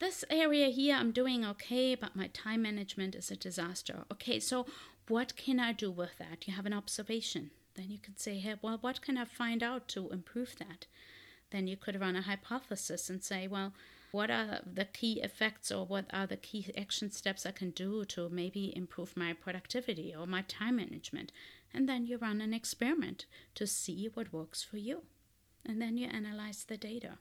this 0.00 0.24
area 0.30 0.68
here 0.68 0.96
I'm 0.96 1.12
doing 1.12 1.44
okay, 1.44 1.94
but 1.94 2.16
my 2.16 2.28
time 2.28 2.62
management 2.62 3.14
is 3.14 3.30
a 3.30 3.36
disaster. 3.36 4.04
Okay, 4.10 4.40
so 4.40 4.66
what 5.08 5.36
can 5.36 5.60
I 5.60 5.72
do 5.72 5.90
with 5.90 6.16
that? 6.18 6.48
You 6.48 6.54
have 6.54 6.66
an 6.66 6.72
observation. 6.72 7.50
Then 7.74 7.90
you 7.90 7.98
could 7.98 8.18
say, 8.18 8.38
hey, 8.38 8.54
well, 8.62 8.78
what 8.80 9.02
can 9.02 9.16
I 9.16 9.26
find 9.26 9.62
out 9.62 9.88
to 9.88 10.10
improve 10.10 10.56
that? 10.58 10.86
Then 11.52 11.68
you 11.68 11.76
could 11.76 12.00
run 12.00 12.16
a 12.16 12.22
hypothesis 12.22 13.08
and 13.08 13.22
say, 13.22 13.46
well, 13.46 13.72
what 14.10 14.30
are 14.30 14.60
the 14.70 14.84
key 14.84 15.20
effects 15.22 15.70
or 15.70 15.86
what 15.86 16.06
are 16.12 16.26
the 16.26 16.36
key 16.36 16.72
action 16.76 17.10
steps 17.10 17.46
I 17.46 17.52
can 17.52 17.70
do 17.70 18.04
to 18.06 18.28
maybe 18.28 18.76
improve 18.76 19.16
my 19.16 19.32
productivity 19.32 20.14
or 20.14 20.26
my 20.26 20.42
time 20.42 20.76
management? 20.76 21.30
And 21.72 21.88
then 21.88 22.06
you 22.06 22.18
run 22.18 22.40
an 22.40 22.52
experiment 22.52 23.26
to 23.54 23.66
see 23.66 24.10
what 24.12 24.32
works 24.32 24.62
for 24.62 24.76
you. 24.76 25.02
And 25.64 25.80
then 25.80 25.96
you 25.96 26.08
analyze 26.08 26.64
the 26.64 26.76
data. 26.76 27.18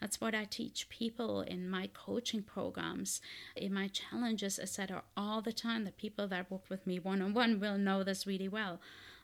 That's 0.00 0.20
what 0.20 0.34
I 0.34 0.44
teach 0.44 0.88
people 0.88 1.42
in 1.42 1.68
my 1.68 1.90
coaching 1.92 2.42
programs, 2.42 3.20
in 3.54 3.74
my 3.74 3.88
challenges, 3.88 4.58
etc. 4.58 5.02
all 5.16 5.42
the 5.42 5.52
time. 5.52 5.84
The 5.84 5.90
people 5.90 6.26
that 6.28 6.50
work 6.50 6.70
with 6.70 6.86
me 6.86 6.98
one 6.98 7.20
on 7.20 7.34
one 7.34 7.60
will 7.60 7.76
know 7.76 8.02
this 8.02 8.26
really 8.26 8.48
well. 8.48 8.80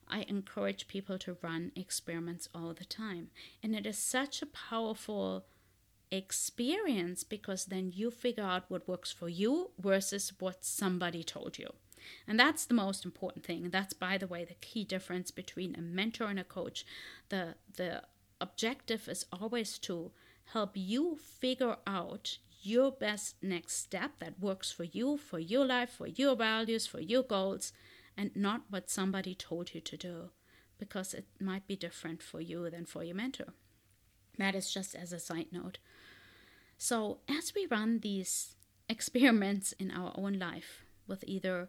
I 0.08 0.24
encourage 0.28 0.88
people 0.88 1.18
to 1.18 1.36
run 1.42 1.72
experiments 1.74 2.48
all 2.54 2.74
the 2.74 2.84
time. 2.84 3.28
And 3.62 3.74
it 3.74 3.86
is 3.86 3.98
such 3.98 4.42
a 4.42 4.46
powerful 4.46 5.44
experience 6.10 7.24
because 7.24 7.66
then 7.66 7.92
you 7.94 8.10
figure 8.10 8.44
out 8.44 8.64
what 8.68 8.88
works 8.88 9.10
for 9.10 9.28
you 9.28 9.70
versus 9.78 10.32
what 10.38 10.64
somebody 10.64 11.24
told 11.24 11.58
you. 11.58 11.68
And 12.26 12.38
that's 12.38 12.66
the 12.66 12.74
most 12.74 13.04
important 13.04 13.44
thing. 13.44 13.70
That's 13.70 13.92
by 13.92 14.18
the 14.18 14.28
way 14.28 14.44
the 14.44 14.54
key 14.54 14.84
difference 14.84 15.30
between 15.30 15.74
a 15.74 15.80
mentor 15.80 16.26
and 16.26 16.38
a 16.38 16.44
coach. 16.44 16.86
The 17.30 17.56
the 17.76 18.02
objective 18.40 19.08
is 19.08 19.26
always 19.32 19.78
to 19.78 20.12
help 20.52 20.72
you 20.74 21.16
figure 21.16 21.76
out 21.86 22.38
your 22.62 22.90
best 22.90 23.36
next 23.42 23.74
step 23.74 24.18
that 24.18 24.40
works 24.40 24.70
for 24.70 24.84
you, 24.84 25.16
for 25.16 25.38
your 25.38 25.64
life, 25.64 25.90
for 25.90 26.06
your 26.06 26.36
values, 26.36 26.86
for 26.86 27.00
your 27.00 27.22
goals, 27.22 27.72
and 28.16 28.34
not 28.34 28.62
what 28.70 28.90
somebody 28.90 29.34
told 29.34 29.74
you 29.74 29.80
to 29.80 29.96
do, 29.96 30.30
because 30.78 31.14
it 31.14 31.26
might 31.40 31.66
be 31.66 31.76
different 31.76 32.22
for 32.22 32.40
you 32.40 32.68
than 32.70 32.86
for 32.86 33.04
your 33.04 33.14
mentor. 33.14 33.54
That 34.38 34.54
is 34.54 34.72
just 34.72 34.94
as 34.94 35.12
a 35.12 35.18
side 35.18 35.48
note. 35.52 35.78
So, 36.78 37.18
as 37.28 37.52
we 37.54 37.66
run 37.66 38.00
these 38.00 38.56
experiments 38.88 39.72
in 39.72 39.90
our 39.90 40.12
own 40.16 40.38
life 40.38 40.84
with 41.06 41.24
either 41.26 41.68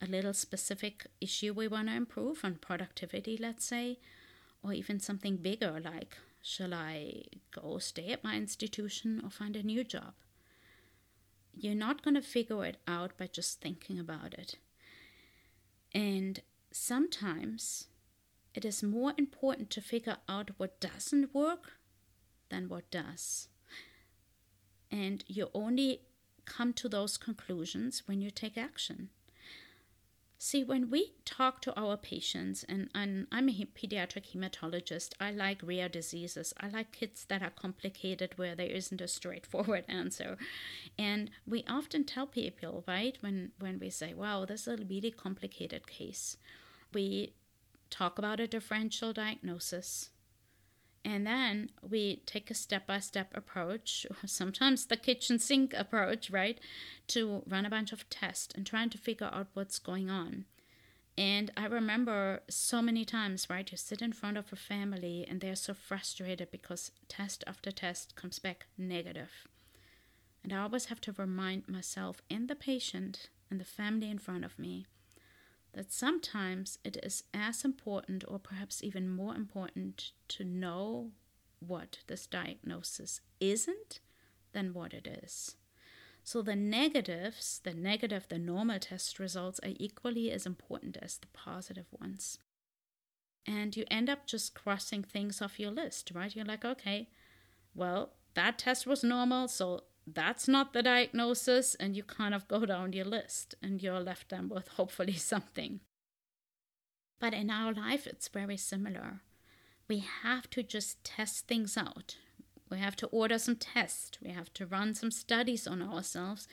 a 0.00 0.06
little 0.06 0.34
specific 0.34 1.06
issue 1.20 1.52
we 1.54 1.68
want 1.68 1.88
to 1.88 1.94
improve 1.94 2.44
on 2.44 2.56
productivity, 2.56 3.38
let's 3.40 3.64
say, 3.64 3.98
or 4.62 4.72
even 4.72 5.00
something 5.00 5.36
bigger 5.36 5.80
like 5.82 6.18
Shall 6.48 6.74
I 6.74 7.24
go 7.50 7.78
stay 7.78 8.12
at 8.12 8.22
my 8.22 8.36
institution 8.36 9.20
or 9.24 9.30
find 9.30 9.56
a 9.56 9.64
new 9.64 9.82
job? 9.82 10.14
You're 11.52 11.74
not 11.74 12.02
going 12.02 12.14
to 12.14 12.22
figure 12.22 12.64
it 12.64 12.76
out 12.86 13.18
by 13.18 13.26
just 13.26 13.60
thinking 13.60 13.98
about 13.98 14.32
it. 14.32 14.54
And 15.94 16.40
sometimes 16.70 17.88
it 18.54 18.64
is 18.64 18.82
more 18.82 19.12
important 19.16 19.70
to 19.70 19.80
figure 19.80 20.18
out 20.28 20.50
what 20.56 20.80
doesn't 20.80 21.34
work 21.34 21.78
than 22.48 22.68
what 22.68 22.90
does. 22.90 23.48
And 24.90 25.24
you 25.26 25.50
only 25.52 26.02
come 26.44 26.72
to 26.74 26.88
those 26.88 27.16
conclusions 27.16 28.04
when 28.06 28.20
you 28.20 28.30
take 28.30 28.56
action. 28.56 29.10
See, 30.38 30.62
when 30.62 30.90
we 30.90 31.14
talk 31.24 31.62
to 31.62 31.80
our 31.80 31.96
patients, 31.96 32.62
and, 32.68 32.90
and 32.94 33.26
I'm 33.32 33.48
a 33.48 33.52
pediatric 33.52 34.34
hematologist, 34.34 35.14
I 35.18 35.30
like 35.30 35.60
rare 35.62 35.88
diseases. 35.88 36.52
I 36.60 36.68
like 36.68 36.92
kids 36.92 37.24
that 37.28 37.42
are 37.42 37.50
complicated 37.50 38.34
where 38.36 38.54
there 38.54 38.66
isn't 38.66 39.00
a 39.00 39.08
straightforward 39.08 39.84
answer. 39.88 40.36
And 40.98 41.30
we 41.46 41.64
often 41.66 42.04
tell 42.04 42.26
people, 42.26 42.84
right, 42.86 43.16
when, 43.20 43.52
when 43.58 43.78
we 43.78 43.88
say, 43.88 44.12
wow, 44.12 44.44
this 44.44 44.66
is 44.66 44.80
a 44.80 44.84
really 44.84 45.10
complicated 45.10 45.86
case, 45.86 46.36
we 46.92 47.32
talk 47.88 48.18
about 48.18 48.40
a 48.40 48.46
differential 48.46 49.14
diagnosis 49.14 50.10
and 51.06 51.24
then 51.24 51.70
we 51.88 52.16
take 52.26 52.50
a 52.50 52.54
step 52.54 52.88
by 52.88 52.98
step 52.98 53.30
approach, 53.32 54.06
sometimes 54.26 54.86
the 54.86 54.96
kitchen 54.96 55.38
sink 55.38 55.72
approach, 55.72 56.30
right? 56.30 56.58
To 57.08 57.44
run 57.46 57.64
a 57.64 57.70
bunch 57.70 57.92
of 57.92 58.10
tests 58.10 58.52
and 58.56 58.66
trying 58.66 58.90
to 58.90 58.98
figure 58.98 59.30
out 59.32 59.46
what's 59.54 59.78
going 59.78 60.10
on. 60.10 60.46
And 61.16 61.52
I 61.56 61.66
remember 61.66 62.40
so 62.50 62.82
many 62.82 63.04
times, 63.04 63.48
right? 63.48 63.70
You 63.70 63.78
sit 63.78 64.02
in 64.02 64.14
front 64.14 64.36
of 64.36 64.52
a 64.52 64.56
family 64.56 65.24
and 65.30 65.40
they're 65.40 65.54
so 65.54 65.74
frustrated 65.74 66.50
because 66.50 66.90
test 67.06 67.44
after 67.46 67.70
test 67.70 68.16
comes 68.16 68.40
back 68.40 68.66
negative. 68.76 69.46
And 70.42 70.52
I 70.52 70.58
always 70.58 70.86
have 70.86 71.00
to 71.02 71.14
remind 71.16 71.68
myself 71.68 72.20
and 72.28 72.48
the 72.48 72.56
patient 72.56 73.28
and 73.48 73.60
the 73.60 73.64
family 73.64 74.10
in 74.10 74.18
front 74.18 74.44
of 74.44 74.58
me 74.58 74.86
that 75.76 75.92
sometimes 75.92 76.78
it 76.84 76.96
is 77.02 77.22
as 77.34 77.64
important, 77.64 78.24
or 78.26 78.38
perhaps 78.38 78.82
even 78.82 79.08
more 79.08 79.34
important, 79.34 80.12
to 80.28 80.42
know 80.42 81.10
what 81.60 81.98
this 82.06 82.26
diagnosis 82.26 83.20
isn't 83.40 84.00
than 84.52 84.72
what 84.72 84.94
it 84.94 85.06
is. 85.06 85.56
So 86.24 86.40
the 86.40 86.56
negatives, 86.56 87.60
the 87.62 87.74
negative, 87.74 88.26
the 88.28 88.38
normal 88.38 88.78
test 88.78 89.18
results 89.18 89.60
are 89.62 89.74
equally 89.76 90.32
as 90.32 90.46
important 90.46 90.96
as 91.00 91.18
the 91.18 91.28
positive 91.28 91.86
ones. 92.00 92.38
And 93.46 93.76
you 93.76 93.84
end 93.90 94.08
up 94.08 94.26
just 94.26 94.54
crossing 94.54 95.04
things 95.04 95.42
off 95.42 95.60
your 95.60 95.70
list, 95.70 96.10
right? 96.14 96.34
You're 96.34 96.46
like, 96.46 96.64
okay, 96.64 97.10
well, 97.74 98.14
that 98.34 98.58
test 98.58 98.86
was 98.86 99.04
normal, 99.04 99.46
so 99.46 99.84
that's 100.06 100.46
not 100.46 100.72
the 100.72 100.82
diagnosis, 100.82 101.74
and 101.74 101.96
you 101.96 102.02
kind 102.02 102.34
of 102.34 102.46
go 102.46 102.64
down 102.64 102.92
your 102.92 103.04
list 103.04 103.56
and 103.60 103.82
you're 103.82 104.00
left 104.00 104.28
then 104.28 104.48
with 104.48 104.68
hopefully 104.76 105.14
something. 105.14 105.80
But 107.18 107.34
in 107.34 107.50
our 107.50 107.72
life, 107.72 108.06
it's 108.06 108.28
very 108.28 108.56
similar. 108.56 109.22
We 109.88 110.04
have 110.22 110.48
to 110.50 110.62
just 110.62 111.02
test 111.02 111.48
things 111.48 111.76
out. 111.76 112.16
We 112.70 112.78
have 112.78 112.96
to 112.96 113.06
order 113.06 113.38
some 113.38 113.56
tests. 113.56 114.18
We 114.22 114.30
have 114.30 114.52
to 114.54 114.66
run 114.66 114.94
some 114.94 115.10
studies 115.10 115.66
on 115.66 115.82
ourselves 115.82 116.46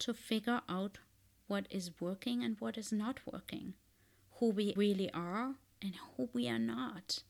to 0.00 0.14
figure 0.14 0.62
out 0.68 0.98
what 1.46 1.66
is 1.70 2.00
working 2.00 2.42
and 2.42 2.56
what 2.60 2.78
is 2.78 2.92
not 2.92 3.20
working, 3.30 3.74
who 4.38 4.50
we 4.50 4.72
really 4.76 5.10
are 5.12 5.54
and 5.82 5.94
who 6.16 6.28
we 6.32 6.48
are 6.48 6.58
not. 6.58 7.22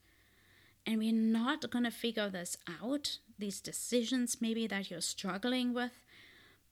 And 0.89 1.01
we're 1.01 1.13
not 1.13 1.71
going 1.71 1.85
to 1.85 1.91
figure 1.91 2.31
this 2.31 2.57
out, 2.83 3.19
these 3.39 3.61
decisions 3.61 4.39
maybe 4.41 4.67
that 4.69 4.91
you're 4.91 5.03
struggling 5.03 5.75
with, 5.75 5.93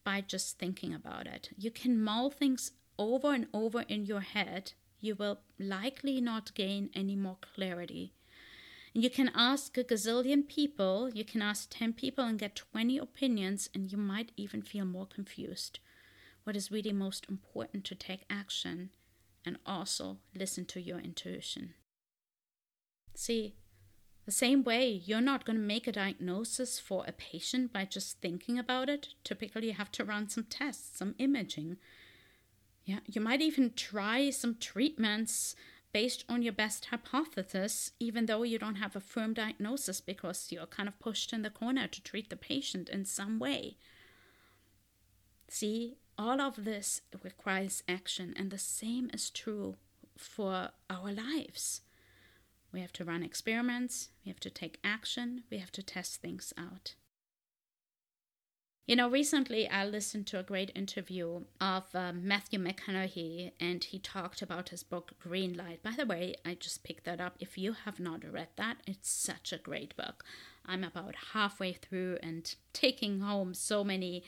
by 0.04 0.22
just 0.22 0.58
thinking 0.58 0.94
about 0.94 1.26
it. 1.26 1.50
You 1.58 1.70
can 1.70 2.02
mull 2.02 2.30
things 2.30 2.70
over 2.98 3.34
and 3.34 3.46
over 3.52 3.82
in 3.82 4.06
your 4.06 4.22
head. 4.22 4.72
You 5.00 5.16
will 5.16 5.40
likely 5.58 6.22
not 6.22 6.54
gain 6.54 6.88
any 6.94 7.14
more 7.14 7.36
clarity. 7.42 8.14
And 8.94 9.04
you 9.04 9.10
can 9.10 9.30
ask 9.34 9.76
a 9.76 9.84
gazillion 9.84 10.48
people, 10.48 11.10
you 11.12 11.22
can 11.22 11.42
ask 11.42 11.68
10 11.68 11.92
people 11.92 12.24
and 12.24 12.38
get 12.38 12.56
20 12.56 12.96
opinions, 12.96 13.68
and 13.74 13.92
you 13.92 13.98
might 13.98 14.32
even 14.38 14.62
feel 14.62 14.86
more 14.86 15.06
confused. 15.06 15.78
What 16.44 16.56
is 16.56 16.72
really 16.72 16.94
most 16.94 17.26
important 17.28 17.84
to 17.84 17.94
take 17.94 18.24
action 18.30 18.88
and 19.44 19.58
also 19.66 20.20
listen 20.34 20.64
to 20.64 20.80
your 20.80 21.00
intuition. 21.00 21.74
See, 23.14 23.56
The 24.26 24.32
same 24.32 24.64
way, 24.64 24.90
you're 24.90 25.20
not 25.20 25.44
going 25.44 25.56
to 25.56 25.62
make 25.62 25.86
a 25.86 25.92
diagnosis 25.92 26.80
for 26.80 27.04
a 27.06 27.12
patient 27.12 27.72
by 27.72 27.84
just 27.84 28.20
thinking 28.20 28.58
about 28.58 28.88
it. 28.88 29.08
Typically, 29.22 29.68
you 29.68 29.74
have 29.74 29.92
to 29.92 30.04
run 30.04 30.28
some 30.28 30.44
tests, 30.44 30.98
some 30.98 31.14
imaging. 31.18 31.76
Yeah, 32.84 32.98
you 33.06 33.20
might 33.20 33.40
even 33.40 33.72
try 33.76 34.30
some 34.30 34.56
treatments 34.56 35.54
based 35.92 36.24
on 36.28 36.42
your 36.42 36.52
best 36.52 36.86
hypothesis, 36.86 37.92
even 38.00 38.26
though 38.26 38.42
you 38.42 38.58
don't 38.58 38.74
have 38.74 38.96
a 38.96 39.00
firm 39.00 39.32
diagnosis 39.32 40.00
because 40.00 40.48
you're 40.50 40.66
kind 40.66 40.88
of 40.88 40.98
pushed 40.98 41.32
in 41.32 41.42
the 41.42 41.50
corner 41.50 41.86
to 41.86 42.02
treat 42.02 42.28
the 42.28 42.36
patient 42.36 42.88
in 42.88 43.04
some 43.04 43.38
way. 43.38 43.76
See, 45.48 45.98
all 46.18 46.40
of 46.40 46.64
this 46.64 47.00
requires 47.22 47.84
action, 47.88 48.34
and 48.36 48.50
the 48.50 48.58
same 48.58 49.08
is 49.14 49.30
true 49.30 49.76
for 50.16 50.70
our 50.90 51.12
lives. 51.12 51.82
We 52.76 52.82
have 52.82 52.92
to 52.92 53.06
run 53.06 53.22
experiments, 53.22 54.10
we 54.22 54.28
have 54.28 54.40
to 54.40 54.50
take 54.50 54.80
action, 54.84 55.44
we 55.50 55.56
have 55.56 55.72
to 55.72 55.82
test 55.82 56.20
things 56.20 56.52
out. 56.58 56.94
You 58.86 58.96
know, 58.96 59.08
recently 59.08 59.66
I 59.66 59.86
listened 59.86 60.26
to 60.26 60.38
a 60.38 60.42
great 60.42 60.72
interview 60.74 61.44
of 61.58 61.84
uh, 61.94 62.12
Matthew 62.12 62.58
McConaughey, 62.58 63.52
and 63.58 63.82
he 63.82 63.98
talked 63.98 64.42
about 64.42 64.68
his 64.68 64.82
book 64.82 65.12
Green 65.18 65.56
Light. 65.56 65.82
By 65.82 65.92
the 65.96 66.04
way, 66.04 66.34
I 66.44 66.52
just 66.52 66.84
picked 66.84 67.04
that 67.04 67.18
up. 67.18 67.36
If 67.40 67.56
you 67.56 67.72
have 67.86 67.98
not 67.98 68.30
read 68.30 68.48
that, 68.56 68.82
it's 68.86 69.08
such 69.08 69.54
a 69.54 69.58
great 69.58 69.96
book. 69.96 70.22
I'm 70.66 70.84
about 70.84 71.14
halfway 71.32 71.72
through 71.72 72.18
and 72.22 72.54
taking 72.74 73.20
home 73.20 73.54
so 73.54 73.84
many 73.84 74.22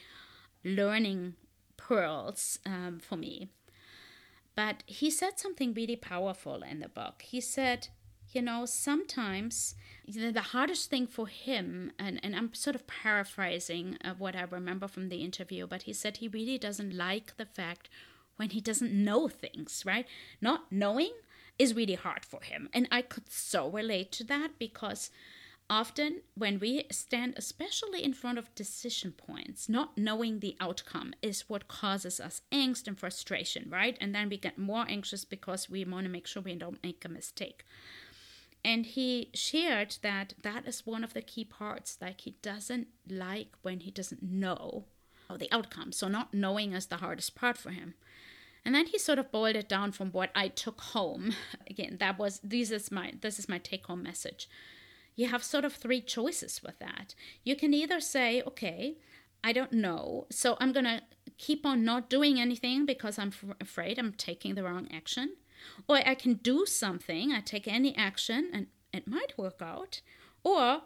learning 0.64 1.34
pearls 1.76 2.60
um, 2.64 2.98
for 2.98 3.16
me. 3.16 3.50
But 4.56 4.84
he 4.86 5.10
said 5.10 5.38
something 5.38 5.74
really 5.74 5.96
powerful 5.96 6.62
in 6.62 6.80
the 6.80 6.88
book. 6.88 7.20
He 7.20 7.42
said, 7.42 7.88
you 8.30 8.42
know, 8.42 8.66
sometimes 8.66 9.74
the 10.06 10.40
hardest 10.40 10.90
thing 10.90 11.06
for 11.06 11.26
him, 11.26 11.92
and, 11.98 12.20
and 12.22 12.34
I'm 12.34 12.54
sort 12.54 12.76
of 12.76 12.86
paraphrasing 12.86 13.96
of 14.02 14.20
what 14.20 14.36
I 14.36 14.42
remember 14.42 14.88
from 14.88 15.08
the 15.08 15.22
interview, 15.22 15.66
but 15.66 15.82
he 15.82 15.92
said 15.92 16.18
he 16.18 16.28
really 16.28 16.58
doesn't 16.58 16.94
like 16.94 17.36
the 17.36 17.46
fact 17.46 17.88
when 18.36 18.50
he 18.50 18.60
doesn't 18.60 18.92
know 18.92 19.28
things, 19.28 19.82
right? 19.84 20.06
Not 20.40 20.70
knowing 20.70 21.12
is 21.58 21.74
really 21.74 21.94
hard 21.94 22.24
for 22.24 22.42
him. 22.42 22.68
And 22.72 22.88
I 22.90 23.02
could 23.02 23.30
so 23.30 23.68
relate 23.68 24.12
to 24.12 24.24
that 24.24 24.58
because 24.58 25.10
often 25.68 26.22
when 26.34 26.58
we 26.60 26.84
stand, 26.90 27.34
especially 27.36 28.02
in 28.02 28.14
front 28.14 28.38
of 28.38 28.54
decision 28.54 29.12
points, 29.12 29.68
not 29.68 29.98
knowing 29.98 30.38
the 30.38 30.56
outcome 30.60 31.12
is 31.20 31.48
what 31.48 31.68
causes 31.68 32.20
us 32.20 32.42
angst 32.52 32.86
and 32.86 32.98
frustration, 32.98 33.68
right? 33.68 33.98
And 34.00 34.14
then 34.14 34.28
we 34.28 34.38
get 34.38 34.56
more 34.56 34.86
anxious 34.88 35.24
because 35.24 35.68
we 35.68 35.84
want 35.84 36.04
to 36.04 36.10
make 36.10 36.26
sure 36.26 36.42
we 36.42 36.54
don't 36.54 36.82
make 36.82 37.04
a 37.04 37.08
mistake. 37.08 37.64
And 38.64 38.84
he 38.84 39.30
shared 39.34 39.96
that 40.02 40.34
that 40.42 40.66
is 40.66 40.86
one 40.86 41.04
of 41.04 41.14
the 41.14 41.22
key 41.22 41.44
parts. 41.44 41.98
Like 42.00 42.22
he 42.22 42.36
doesn't 42.42 42.88
like 43.08 43.54
when 43.62 43.80
he 43.80 43.90
doesn't 43.90 44.22
know 44.22 44.84
the 45.36 45.50
outcome. 45.52 45.92
So 45.92 46.08
not 46.08 46.32
knowing 46.32 46.72
is 46.72 46.86
the 46.86 46.96
hardest 46.96 47.34
part 47.34 47.58
for 47.58 47.70
him. 47.70 47.94
And 48.64 48.74
then 48.74 48.86
he 48.86 48.98
sort 48.98 49.18
of 49.18 49.30
boiled 49.32 49.56
it 49.56 49.68
down 49.68 49.92
from 49.92 50.10
what 50.10 50.30
I 50.34 50.48
took 50.48 50.80
home. 50.80 51.32
Again, 51.70 51.96
that 52.00 52.18
was 52.18 52.40
this 52.42 52.70
is 52.70 52.90
my 52.90 53.14
this 53.20 53.38
is 53.38 53.48
my 53.48 53.58
take 53.58 53.86
home 53.86 54.02
message. 54.02 54.48
You 55.16 55.28
have 55.28 55.42
sort 55.42 55.64
of 55.64 55.72
three 55.72 56.00
choices 56.00 56.62
with 56.62 56.78
that. 56.78 57.14
You 57.42 57.56
can 57.56 57.74
either 57.74 58.00
say, 58.00 58.42
okay, 58.46 58.98
I 59.42 59.52
don't 59.52 59.72
know, 59.72 60.26
so 60.30 60.56
I'm 60.60 60.72
gonna 60.72 61.02
keep 61.38 61.64
on 61.64 61.84
not 61.84 62.10
doing 62.10 62.40
anything 62.40 62.86
because 62.86 63.18
I'm 63.18 63.28
f- 63.28 63.56
afraid 63.60 63.98
I'm 63.98 64.12
taking 64.12 64.54
the 64.54 64.64
wrong 64.64 64.88
action. 64.92 65.36
Or 65.88 65.96
I 65.96 66.14
can 66.14 66.34
do 66.34 66.66
something, 66.66 67.32
I 67.32 67.40
take 67.40 67.68
any 67.68 67.96
action 67.96 68.50
and 68.52 68.66
it 68.92 69.06
might 69.08 69.36
work 69.36 69.60
out. 69.60 70.00
Or 70.44 70.82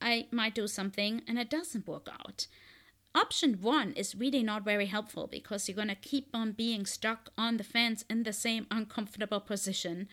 I 0.00 0.26
might 0.30 0.54
do 0.54 0.66
something 0.66 1.22
and 1.26 1.38
it 1.38 1.50
doesn't 1.50 1.86
work 1.86 2.08
out. 2.12 2.46
Option 3.16 3.62
one 3.62 3.92
is 3.92 4.14
really 4.14 4.42
not 4.42 4.62
very 4.62 4.86
helpful 4.86 5.26
because 5.26 5.66
you're 5.66 5.76
going 5.76 5.88
to 5.88 5.94
keep 5.94 6.28
on 6.34 6.52
being 6.52 6.84
stuck 6.84 7.30
on 7.38 7.56
the 7.56 7.64
fence 7.64 8.04
in 8.10 8.24
the 8.24 8.32
same 8.32 8.66
uncomfortable 8.70 9.40
position, 9.40 10.06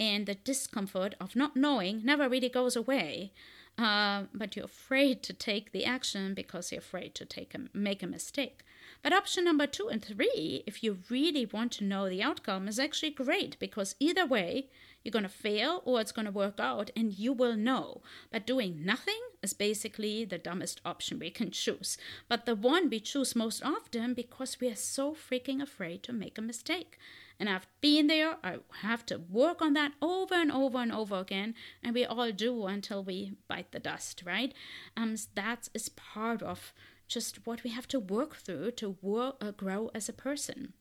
and 0.00 0.24
the 0.24 0.36
discomfort 0.36 1.14
of 1.20 1.36
not 1.36 1.54
knowing 1.54 2.00
never 2.02 2.30
really 2.30 2.48
goes 2.48 2.74
away. 2.74 3.34
Uh, 3.76 4.22
but 4.32 4.56
you're 4.56 4.64
afraid 4.64 5.22
to 5.22 5.34
take 5.34 5.72
the 5.72 5.84
action 5.84 6.32
because 6.32 6.72
you're 6.72 6.78
afraid 6.78 7.14
to 7.14 7.26
take 7.26 7.54
a, 7.54 7.58
make 7.74 8.02
a 8.02 8.06
mistake. 8.06 8.64
But 9.06 9.12
option 9.12 9.44
number 9.44 9.68
two 9.68 9.86
and 9.86 10.04
three, 10.04 10.64
if 10.66 10.82
you 10.82 10.98
really 11.08 11.46
want 11.46 11.70
to 11.74 11.84
know 11.84 12.08
the 12.08 12.24
outcome, 12.24 12.66
is 12.66 12.80
actually 12.80 13.12
great 13.12 13.56
because 13.60 13.94
either 14.00 14.26
way, 14.26 14.68
you're 15.04 15.12
going 15.12 15.22
to 15.22 15.28
fail 15.28 15.80
or 15.84 16.00
it's 16.00 16.10
going 16.10 16.24
to 16.24 16.32
work 16.32 16.58
out 16.58 16.90
and 16.96 17.16
you 17.16 17.32
will 17.32 17.56
know. 17.56 18.02
But 18.32 18.48
doing 18.48 18.84
nothing 18.84 19.20
is 19.44 19.52
basically 19.52 20.24
the 20.24 20.38
dumbest 20.38 20.80
option 20.84 21.20
we 21.20 21.30
can 21.30 21.52
choose. 21.52 21.96
But 22.28 22.46
the 22.46 22.56
one 22.56 22.90
we 22.90 22.98
choose 22.98 23.36
most 23.36 23.62
often 23.64 24.12
because 24.12 24.58
we 24.60 24.68
are 24.70 24.74
so 24.74 25.14
freaking 25.14 25.62
afraid 25.62 26.02
to 26.02 26.12
make 26.12 26.36
a 26.36 26.42
mistake. 26.42 26.98
And 27.38 27.48
I've 27.48 27.68
been 27.80 28.08
there, 28.08 28.38
I 28.42 28.56
have 28.80 29.06
to 29.06 29.18
work 29.18 29.62
on 29.62 29.74
that 29.74 29.92
over 30.02 30.34
and 30.34 30.50
over 30.50 30.78
and 30.78 30.90
over 30.90 31.16
again, 31.18 31.54
and 31.80 31.94
we 31.94 32.04
all 32.04 32.32
do 32.32 32.66
until 32.66 33.04
we 33.04 33.34
bite 33.46 33.70
the 33.70 33.78
dust, 33.78 34.24
right? 34.26 34.52
Um, 34.96 35.14
that 35.34 35.68
is 35.74 35.90
part 35.90 36.42
of 36.42 36.72
just 37.08 37.46
what 37.46 37.62
we 37.62 37.70
have 37.70 37.88
to 37.88 38.00
work 38.00 38.36
through 38.36 38.72
to 38.72 38.96
work, 39.00 39.36
uh, 39.40 39.50
grow 39.50 39.90
as 39.94 40.08
a 40.08 40.12
person. 40.12 40.72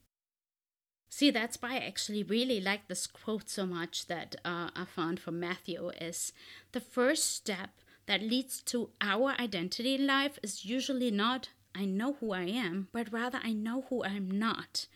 See, 1.10 1.32
that's 1.32 1.62
why 1.62 1.76
I 1.76 1.86
actually 1.86 2.24
really 2.24 2.60
like 2.60 2.88
this 2.88 3.08
quote 3.08 3.50
so 3.50 3.66
much 3.66 4.08
that 4.08 4.36
uh, 4.44 4.70
I 4.76 4.86
found 4.86 5.20
from 5.20 5.40
Matthew 5.40 5.90
is 6.02 6.34
the 6.72 6.82
first 6.82 7.32
step 7.32 7.70
that 8.06 8.22
leads 8.22 8.62
to 8.64 8.90
our 9.02 9.34
identity 9.40 9.96
in 9.96 10.08
life 10.08 10.40
is 10.44 10.66
usually 10.66 11.12
not 11.12 11.50
I 11.78 11.84
know 11.84 12.14
who 12.14 12.32
I 12.32 12.44
am, 12.44 12.88
but 12.94 13.12
rather 13.12 13.40
I 13.44 13.52
know 13.52 13.86
who 13.90 14.04
I'm 14.04 14.32
not. 14.32 14.88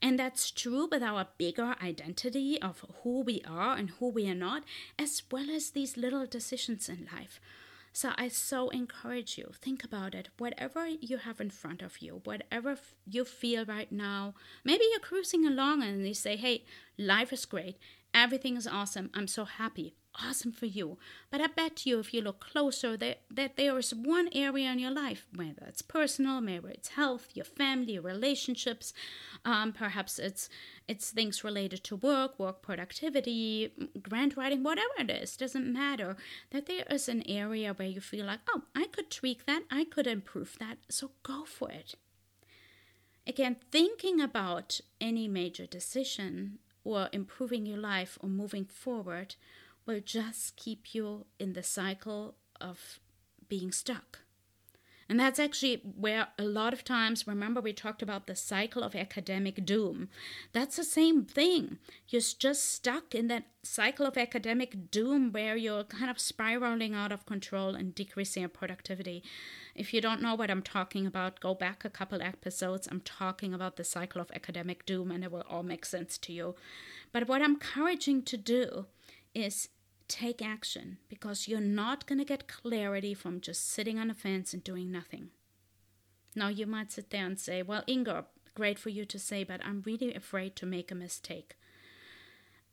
And 0.00 0.18
that's 0.18 0.50
true 0.50 0.88
with 0.90 1.02
our 1.02 1.28
bigger 1.36 1.76
identity 1.82 2.60
of 2.60 2.84
who 3.02 3.20
we 3.20 3.42
are 3.46 3.76
and 3.76 3.90
who 3.90 4.08
we 4.08 4.28
are 4.28 4.34
not, 4.34 4.64
as 4.98 5.22
well 5.30 5.50
as 5.50 5.70
these 5.70 5.98
little 5.98 6.24
decisions 6.26 6.88
in 6.88 7.08
life. 7.12 7.40
So 7.96 8.10
I 8.18 8.26
so 8.26 8.70
encourage 8.70 9.38
you, 9.38 9.52
think 9.62 9.84
about 9.84 10.16
it. 10.16 10.28
Whatever 10.36 10.88
you 10.88 11.18
have 11.18 11.40
in 11.40 11.50
front 11.50 11.80
of 11.80 12.02
you, 12.02 12.22
whatever 12.24 12.76
you 13.06 13.24
feel 13.24 13.64
right 13.64 13.90
now, 13.92 14.34
maybe 14.64 14.82
you're 14.90 14.98
cruising 14.98 15.46
along 15.46 15.84
and 15.84 16.04
you 16.04 16.12
say, 16.12 16.34
hey, 16.36 16.64
life 16.98 17.32
is 17.32 17.46
great. 17.46 17.78
Everything 18.12 18.56
is 18.56 18.66
awesome. 18.66 19.10
I'm 19.14 19.28
so 19.28 19.44
happy 19.44 19.94
awesome 20.22 20.52
for 20.52 20.66
you. 20.66 20.98
But 21.30 21.40
I 21.40 21.48
bet 21.48 21.86
you, 21.86 21.98
if 21.98 22.14
you 22.14 22.22
look 22.22 22.40
closer, 22.40 22.96
that, 22.96 23.20
that 23.30 23.56
there 23.56 23.76
is 23.78 23.94
one 23.94 24.28
area 24.32 24.70
in 24.70 24.78
your 24.78 24.90
life, 24.90 25.26
whether 25.34 25.64
it's 25.66 25.82
personal, 25.82 26.40
maybe 26.40 26.68
it's 26.70 26.88
health, 26.88 27.28
your 27.34 27.44
family, 27.44 27.98
relationships, 27.98 28.92
um, 29.44 29.72
perhaps 29.72 30.18
it's 30.18 30.48
it's 30.86 31.10
things 31.10 31.42
related 31.42 31.82
to 31.84 31.96
work, 31.96 32.38
work 32.38 32.60
productivity, 32.60 33.72
grant 34.02 34.36
writing, 34.36 34.62
whatever 34.62 34.92
it 34.98 35.10
is, 35.10 35.36
doesn't 35.36 35.72
matter. 35.72 36.16
That 36.50 36.66
there 36.66 36.84
is 36.90 37.08
an 37.08 37.22
area 37.28 37.72
where 37.72 37.88
you 37.88 38.00
feel 38.00 38.26
like, 38.26 38.40
oh, 38.50 38.62
I 38.74 38.86
could 38.86 39.10
tweak 39.10 39.46
that, 39.46 39.62
I 39.70 39.84
could 39.84 40.06
improve 40.06 40.56
that, 40.60 40.78
so 40.90 41.12
go 41.22 41.44
for 41.44 41.70
it. 41.70 41.94
Again, 43.26 43.56
thinking 43.72 44.20
about 44.20 44.80
any 45.00 45.26
major 45.26 45.64
decision 45.64 46.58
or 46.84 47.08
improving 47.12 47.64
your 47.64 47.78
life 47.78 48.18
or 48.20 48.28
moving 48.28 48.66
forward 48.66 49.36
will 49.86 50.00
just 50.00 50.56
keep 50.56 50.94
you 50.94 51.26
in 51.38 51.52
the 51.52 51.62
cycle 51.62 52.36
of 52.60 53.00
being 53.48 53.72
stuck. 53.72 54.20
And 55.06 55.20
that's 55.20 55.38
actually 55.38 55.82
where 55.96 56.28
a 56.38 56.44
lot 56.44 56.72
of 56.72 56.82
times, 56.82 57.26
remember, 57.26 57.60
we 57.60 57.74
talked 57.74 58.00
about 58.00 58.26
the 58.26 58.34
cycle 58.34 58.82
of 58.82 58.94
academic 58.94 59.66
doom. 59.66 60.08
That's 60.52 60.76
the 60.76 60.84
same 60.84 61.24
thing. 61.24 61.78
You're 62.08 62.22
just 62.38 62.72
stuck 62.72 63.14
in 63.14 63.28
that 63.28 63.44
cycle 63.62 64.06
of 64.06 64.16
academic 64.16 64.90
doom 64.90 65.30
where 65.30 65.56
you're 65.56 65.84
kind 65.84 66.10
of 66.10 66.18
spiraling 66.18 66.94
out 66.94 67.12
of 67.12 67.26
control 67.26 67.74
and 67.74 67.94
decreasing 67.94 68.40
your 68.40 68.48
productivity. 68.48 69.22
If 69.74 69.92
you 69.92 70.00
don't 70.00 70.22
know 70.22 70.34
what 70.34 70.50
I'm 70.50 70.62
talking 70.62 71.06
about, 71.06 71.38
go 71.38 71.54
back 71.54 71.84
a 71.84 71.90
couple 71.90 72.22
episodes. 72.22 72.88
I'm 72.90 73.02
talking 73.02 73.52
about 73.52 73.76
the 73.76 73.84
cycle 73.84 74.22
of 74.22 74.30
academic 74.34 74.86
doom, 74.86 75.10
and 75.10 75.22
it 75.22 75.30
will 75.30 75.44
all 75.50 75.62
make 75.62 75.84
sense 75.84 76.16
to 76.16 76.32
you. 76.32 76.54
But 77.12 77.28
what 77.28 77.42
I'm 77.42 77.52
encouraging 77.52 78.22
to 78.22 78.38
do 78.38 78.86
is 79.34 79.68
take 80.08 80.42
action 80.42 80.98
because 81.08 81.48
you're 81.48 81.60
not 81.60 82.06
going 82.06 82.18
to 82.18 82.24
get 82.24 82.48
clarity 82.48 83.14
from 83.14 83.40
just 83.40 83.70
sitting 83.70 83.98
on 83.98 84.10
a 84.10 84.14
fence 84.14 84.52
and 84.52 84.62
doing 84.62 84.90
nothing. 84.90 85.30
Now, 86.34 86.48
you 86.48 86.66
might 86.66 86.92
sit 86.92 87.10
there 87.10 87.26
and 87.26 87.38
say, 87.38 87.62
Well, 87.62 87.84
Inga, 87.88 88.26
great 88.54 88.78
for 88.78 88.88
you 88.88 89.04
to 89.04 89.18
say, 89.18 89.44
but 89.44 89.64
I'm 89.64 89.82
really 89.84 90.14
afraid 90.14 90.56
to 90.56 90.66
make 90.66 90.90
a 90.90 90.96
mistake. 90.96 91.56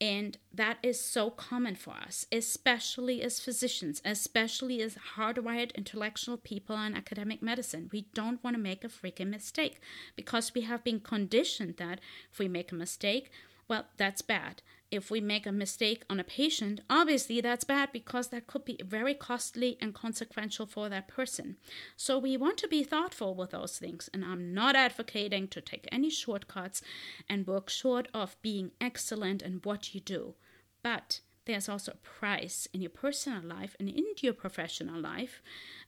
And 0.01 0.39
that 0.51 0.79
is 0.81 0.99
so 0.99 1.29
common 1.29 1.75
for 1.75 1.91
us, 1.93 2.25
especially 2.31 3.21
as 3.21 3.39
physicians, 3.39 4.01
especially 4.03 4.81
as 4.81 4.97
hardwired 5.15 5.75
intellectual 5.75 6.37
people 6.37 6.75
in 6.75 6.95
academic 6.95 7.43
medicine. 7.43 7.87
We 7.93 8.07
don't 8.15 8.43
want 8.43 8.55
to 8.55 8.61
make 8.61 8.83
a 8.83 8.87
freaking 8.87 9.29
mistake 9.29 9.79
because 10.15 10.55
we 10.55 10.61
have 10.61 10.83
been 10.83 11.01
conditioned 11.01 11.77
that 11.77 12.01
if 12.31 12.39
we 12.39 12.47
make 12.47 12.71
a 12.71 12.75
mistake, 12.75 13.29
well, 13.71 13.85
that's 13.95 14.21
bad. 14.21 14.61
If 14.91 15.09
we 15.09 15.21
make 15.21 15.45
a 15.45 15.51
mistake 15.53 16.03
on 16.09 16.19
a 16.19 16.25
patient, 16.25 16.81
obviously 16.89 17.39
that's 17.39 17.63
bad 17.63 17.93
because 17.93 18.27
that 18.27 18.45
could 18.45 18.65
be 18.65 18.77
very 18.83 19.13
costly 19.13 19.77
and 19.79 19.93
consequential 19.93 20.65
for 20.65 20.89
that 20.89 21.07
person. 21.07 21.55
So 21.95 22.19
we 22.19 22.35
want 22.35 22.57
to 22.57 22.67
be 22.67 22.83
thoughtful 22.83 23.33
with 23.33 23.51
those 23.51 23.79
things. 23.79 24.09
And 24.13 24.25
I'm 24.25 24.53
not 24.53 24.75
advocating 24.75 25.47
to 25.47 25.61
take 25.61 25.87
any 25.89 26.09
shortcuts 26.09 26.81
and 27.29 27.47
work 27.47 27.69
short 27.69 28.09
of 28.13 28.35
being 28.41 28.71
excellent 28.81 29.41
in 29.41 29.61
what 29.63 29.95
you 29.95 30.01
do. 30.01 30.35
But 30.83 31.21
there's 31.45 31.69
also 31.69 31.93
a 31.93 32.19
price 32.19 32.67
in 32.73 32.81
your 32.81 32.89
personal 32.89 33.41
life 33.41 33.77
and 33.79 33.87
in 33.87 34.03
your 34.19 34.33
professional 34.33 34.99
life, 34.99 35.41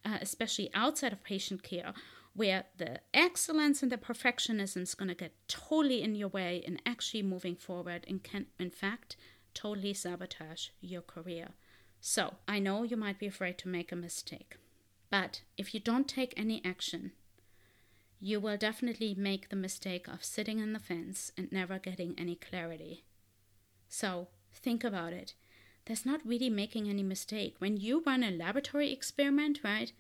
uh, 0.06 0.20
especially 0.22 0.70
outside 0.74 1.12
of 1.12 1.22
patient 1.22 1.64
care, 1.64 1.94
where 2.36 2.66
the 2.78 3.00
excellence 3.14 3.84
and 3.84 3.92
the 3.92 3.98
perfectionism 3.98 4.82
is 4.82 4.96
going 4.96 5.10
to 5.10 5.16
get 5.16 5.34
totally 5.48 6.02
in 6.02 6.16
your 6.16 6.30
way 6.30 6.64
in 6.66 6.80
actually 6.86 7.22
moving 7.22 7.56
forward 7.56 8.06
and 8.08 8.24
can, 8.24 8.48
in 8.60 8.72
fact, 8.72 9.16
totally 9.54 9.94
sabotage 9.94 10.70
your 10.82 11.02
career. 11.02 11.50
So, 12.02 12.36
I 12.48 12.60
know 12.60 12.84
you 12.84 12.98
might 12.98 13.20
be 13.20 13.28
afraid 13.28 13.58
to 13.60 13.70
make 13.70 13.92
a 13.92 13.96
mistake, 13.96 14.58
but 15.10 15.42
if 15.58 15.74
you 15.74 15.80
don't 15.80 16.08
take 16.08 16.34
any 16.36 16.62
action, 16.66 17.12
you 18.20 18.40
will 18.40 18.58
definitely 18.58 19.14
make 19.16 19.50
the 19.50 19.56
mistake 19.56 20.08
of 20.08 20.24
sitting 20.24 20.62
on 20.62 20.74
the 20.74 20.80
fence 20.80 21.32
and 21.38 21.52
never 21.52 21.78
getting 21.78 22.16
any 22.18 22.36
clarity. 22.36 23.06
So, 23.88 24.28
think 24.54 24.84
about 24.84 25.14
it. 25.14 25.36
There's 25.86 26.06
not 26.06 26.26
really 26.26 26.50
making 26.50 26.90
any 26.90 27.04
mistake. 27.04 27.56
When 27.60 27.78
you 27.78 28.02
run 28.06 28.24
a 28.24 28.32
laboratory 28.32 28.92
experiment, 28.92 29.60
right? 29.64 29.92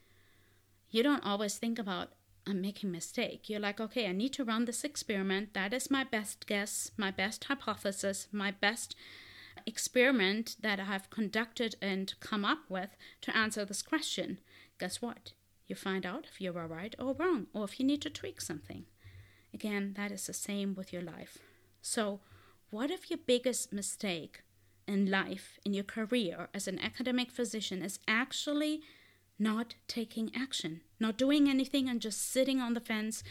You 0.89 1.03
don't 1.03 1.25
always 1.25 1.57
think 1.57 1.77
about 1.77 2.13
I'm 2.45 2.61
making 2.61 2.91
mistake. 2.91 3.49
You're 3.49 3.59
like, 3.59 3.79
okay, 3.79 4.07
I 4.07 4.11
need 4.11 4.33
to 4.33 4.43
run 4.43 4.65
this 4.65 4.83
experiment. 4.83 5.53
That 5.53 5.73
is 5.73 5.89
my 5.89 6.03
best 6.03 6.45
guess, 6.45 6.91
my 6.97 7.09
best 7.11 7.45
hypothesis, 7.45 8.27
my 8.31 8.51
best 8.51 8.95
experiment 9.65 10.57
that 10.59 10.79
I 10.79 10.85
have 10.85 11.09
conducted 11.09 11.75
and 11.81 12.13
come 12.19 12.43
up 12.43 12.69
with 12.69 12.97
to 13.21 13.35
answer 13.35 13.63
this 13.63 13.81
question. 13.81 14.39
Guess 14.79 15.01
what? 15.01 15.33
You 15.67 15.75
find 15.75 16.05
out 16.05 16.25
if 16.29 16.41
you 16.41 16.51
were 16.51 16.67
right 16.67 16.93
or 16.99 17.13
wrong, 17.13 17.47
or 17.53 17.63
if 17.63 17.79
you 17.79 17.85
need 17.85 18.01
to 18.01 18.09
tweak 18.09 18.41
something. 18.41 18.85
Again, 19.53 19.93
that 19.95 20.11
is 20.11 20.25
the 20.27 20.33
same 20.33 20.75
with 20.75 20.91
your 20.91 21.01
life. 21.01 21.37
So, 21.81 22.19
what 22.69 22.91
if 22.91 23.09
your 23.09 23.19
biggest 23.25 23.71
mistake 23.71 24.41
in 24.87 25.09
life, 25.09 25.59
in 25.63 25.73
your 25.73 25.83
career 25.83 26.49
as 26.53 26.67
an 26.67 26.79
academic 26.79 27.31
physician, 27.31 27.81
is 27.81 27.99
actually 28.07 28.81
not 29.39 29.75
taking 29.87 30.31
action, 30.35 30.81
not 30.99 31.17
doing 31.17 31.49
anything, 31.49 31.89
and 31.89 32.01
just 32.01 32.31
sitting 32.31 32.59
on 32.59 32.73
the 32.73 32.79
fence 32.79 33.23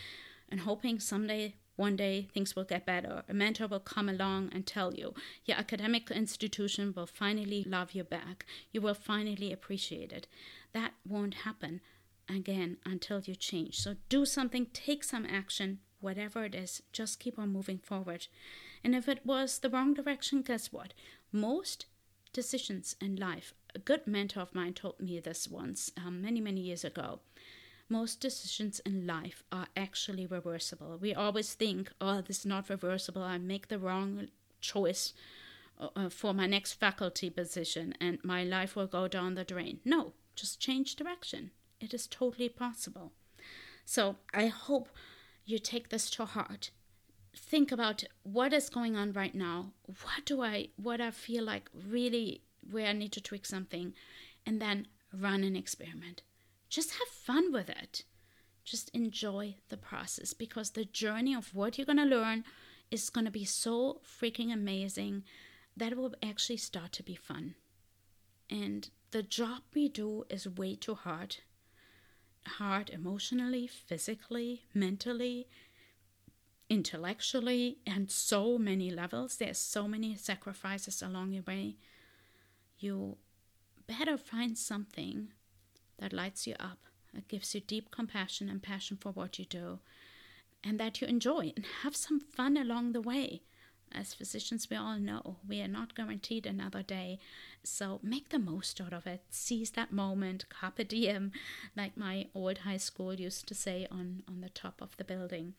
and 0.51 0.61
hoping 0.61 1.01
someday, 1.01 1.55
one 1.77 1.97
day, 1.97 2.29
things 2.35 2.55
will 2.55 2.65
get 2.65 2.85
better. 2.85 3.23
A 3.29 3.35
mentor 3.35 3.67
will 3.67 3.81
come 3.81 4.09
along 4.09 4.51
and 4.53 4.67
tell 4.67 4.95
you 4.95 5.15
your 5.45 5.57
academic 5.57 6.11
institution 6.11 6.93
will 6.95 7.07
finally 7.07 7.65
love 7.67 7.93
you 7.93 8.05
back. 8.05 8.45
You 8.73 8.83
will 8.83 8.95
finally 8.95 9.53
appreciate 9.53 10.13
it. 10.13 10.27
That 10.73 10.93
won't 11.09 11.35
happen 11.35 11.81
again 12.29 12.77
until 12.85 13.21
you 13.21 13.35
change. 13.35 13.79
So 13.79 13.97
do 14.09 14.27
something, 14.27 14.67
take 14.73 15.03
some 15.05 15.27
action, 15.27 15.79
whatever 16.01 16.45
it 16.45 16.55
is, 16.55 16.83
just 16.93 17.21
keep 17.21 17.39
on 17.39 17.53
moving 17.53 17.79
forward. 17.79 18.27
And 18.85 18.95
if 18.95 19.09
it 19.09 19.25
was 19.25 19.59
the 19.59 19.71
wrong 19.71 19.95
direction, 19.95 20.43
guess 20.43 20.73
what? 20.73 20.93
Most 21.33 21.87
decisions 22.33 22.97
in 23.01 23.17
life 23.17 23.55
a 23.75 23.79
good 23.79 24.07
mentor 24.07 24.41
of 24.41 24.55
mine 24.55 24.75
told 24.75 25.01
me 25.01 25.21
this 25.21 25.49
once 25.49 25.93
um, 25.97 26.23
many, 26.23 26.41
many 26.41 26.61
years 26.61 26.85
ago. 26.85 27.21
Most 27.89 28.21
decisions 28.21 28.81
in 28.81 29.07
life 29.07 29.45
are 29.53 29.67
actually 29.77 30.27
reversible. 30.27 30.99
We 31.01 31.15
always 31.15 31.55
think, 31.55 31.93
oh, 32.01 32.21
this 32.21 32.41
is 32.41 32.47
not 32.47 32.71
reversible. 32.71 33.23
I 33.23 33.39
make 33.39 33.69
the 33.69 33.79
wrong 33.79 34.29
choice 34.61 35.13
uh, 35.79 35.89
uh, 35.97 36.09
for 36.09 36.33
my 36.33 36.47
next 36.47 36.75
faculty 36.75 37.29
position 37.29 37.95
and 38.01 38.19
my 38.23 38.45
life 38.45 38.77
will 38.77 38.87
go 38.87 39.09
down 39.09 39.35
the 39.35 39.45
drain. 39.45 39.81
No, 39.85 40.13
just 40.35 40.61
change 40.61 40.97
direction. 40.97 41.51
It 41.81 41.93
is 41.93 42.07
totally 42.07 42.49
possible. 42.49 43.13
So 43.85 44.17
I 44.33 44.47
hope 44.47 44.89
you 45.45 45.59
take 45.59 45.89
this 45.89 46.09
to 46.11 46.25
heart. 46.25 46.71
Think 47.35 47.73
about 47.73 48.05
what 48.23 48.53
is 48.53 48.71
going 48.71 48.97
on 48.97 49.13
right 49.13 49.35
now. 49.35 49.73
What 49.85 50.25
do 50.25 50.43
I, 50.43 50.69
what 50.77 51.01
I 51.01 51.11
feel 51.11 51.45
like 51.45 51.69
really 51.89 52.43
where 52.69 52.87
I 52.87 52.93
need 52.93 53.13
to 53.13 53.21
tweak 53.21 53.47
something, 53.47 53.95
and 54.47 54.61
then 54.61 54.87
run 55.13 55.45
an 55.45 55.57
experiment. 55.57 56.23
Just 56.69 56.93
have 56.93 57.09
fun 57.09 57.53
with 57.53 57.69
it. 57.69 58.05
Just 58.65 58.89
enjoy 58.91 59.57
the 59.69 59.77
process 59.77 60.33
because 60.33 60.71
the 60.71 60.85
journey 60.85 61.35
of 61.35 61.55
what 61.55 61.77
you're 61.77 61.87
going 61.87 61.99
to 61.99 62.05
learn 62.05 62.45
is 62.91 63.11
going 63.11 63.25
to 63.25 63.31
be 63.31 63.45
so 63.45 64.01
freaking 64.05 64.53
amazing 64.53 65.25
that 65.77 65.93
it 65.93 65.99
will 65.99 66.15
actually 66.23 66.59
start 66.59 66.93
to 66.93 67.03
be 67.03 67.15
fun. 67.15 67.55
And 68.49 68.89
the 69.11 69.23
job 69.23 69.63
we 69.75 69.89
do 69.89 70.25
is 70.29 70.49
way 70.49 70.77
too 70.77 70.95
hard. 70.95 71.37
Hard 72.47 72.91
emotionally, 72.91 73.67
physically, 73.67 74.63
mentally, 74.75 75.49
intellectually, 76.69 77.79
and 77.87 78.11
so 78.11 78.59
many 78.59 78.91
levels. 78.91 79.37
There's 79.37 79.59
so 79.59 79.89
many 79.89 80.17
sacrifices 80.17 81.03
along 81.03 81.33
your 81.33 81.45
way 81.45 81.77
you 82.83 83.17
better 83.87 84.17
find 84.17 84.57
something 84.57 85.29
that 85.99 86.13
lights 86.13 86.47
you 86.47 86.55
up, 86.59 86.79
that 87.15 87.29
gives 87.29 87.55
you 87.55 87.61
deep 87.61 87.91
compassion 87.91 88.49
and 88.49 88.63
passion 88.63 88.97
for 89.01 89.13
what 89.13 89.39
you 89.39 89.45
do, 89.45 89.79
and 90.65 90.79
that 90.81 91.01
you 91.01 91.07
enjoy 91.07 91.53
and 91.57 91.65
have 91.83 91.97
some 91.97 92.21
fun 92.21 92.57
along 92.57 92.93
the 92.93 93.01
way. 93.01 93.43
As 93.95 94.15
physicians, 94.15 94.69
we 94.71 94.77
all 94.77 94.99
know 94.99 95.37
we 95.47 95.61
are 95.61 95.69
not 95.69 95.95
guaranteed 95.95 96.47
another 96.47 96.83
day. 96.83 97.19
So 97.63 98.01
make 98.03 98.31
the 98.31 98.39
most 98.39 98.81
out 98.81 98.95
of 98.95 99.07
it. 99.07 99.23
Seize 99.29 99.71
that 99.73 99.93
moment. 99.93 100.47
Carpe 100.49 100.89
diem, 100.89 101.31
like 101.77 101.95
my 101.95 102.29
old 102.35 102.59
high 102.59 102.79
school 102.79 103.13
used 103.13 103.47
to 103.49 103.55
say 103.55 103.87
on, 103.91 104.23
on 104.27 104.41
the 104.41 104.49
top 104.49 104.81
of 104.81 104.97
the 104.97 105.05
building. 105.05 105.53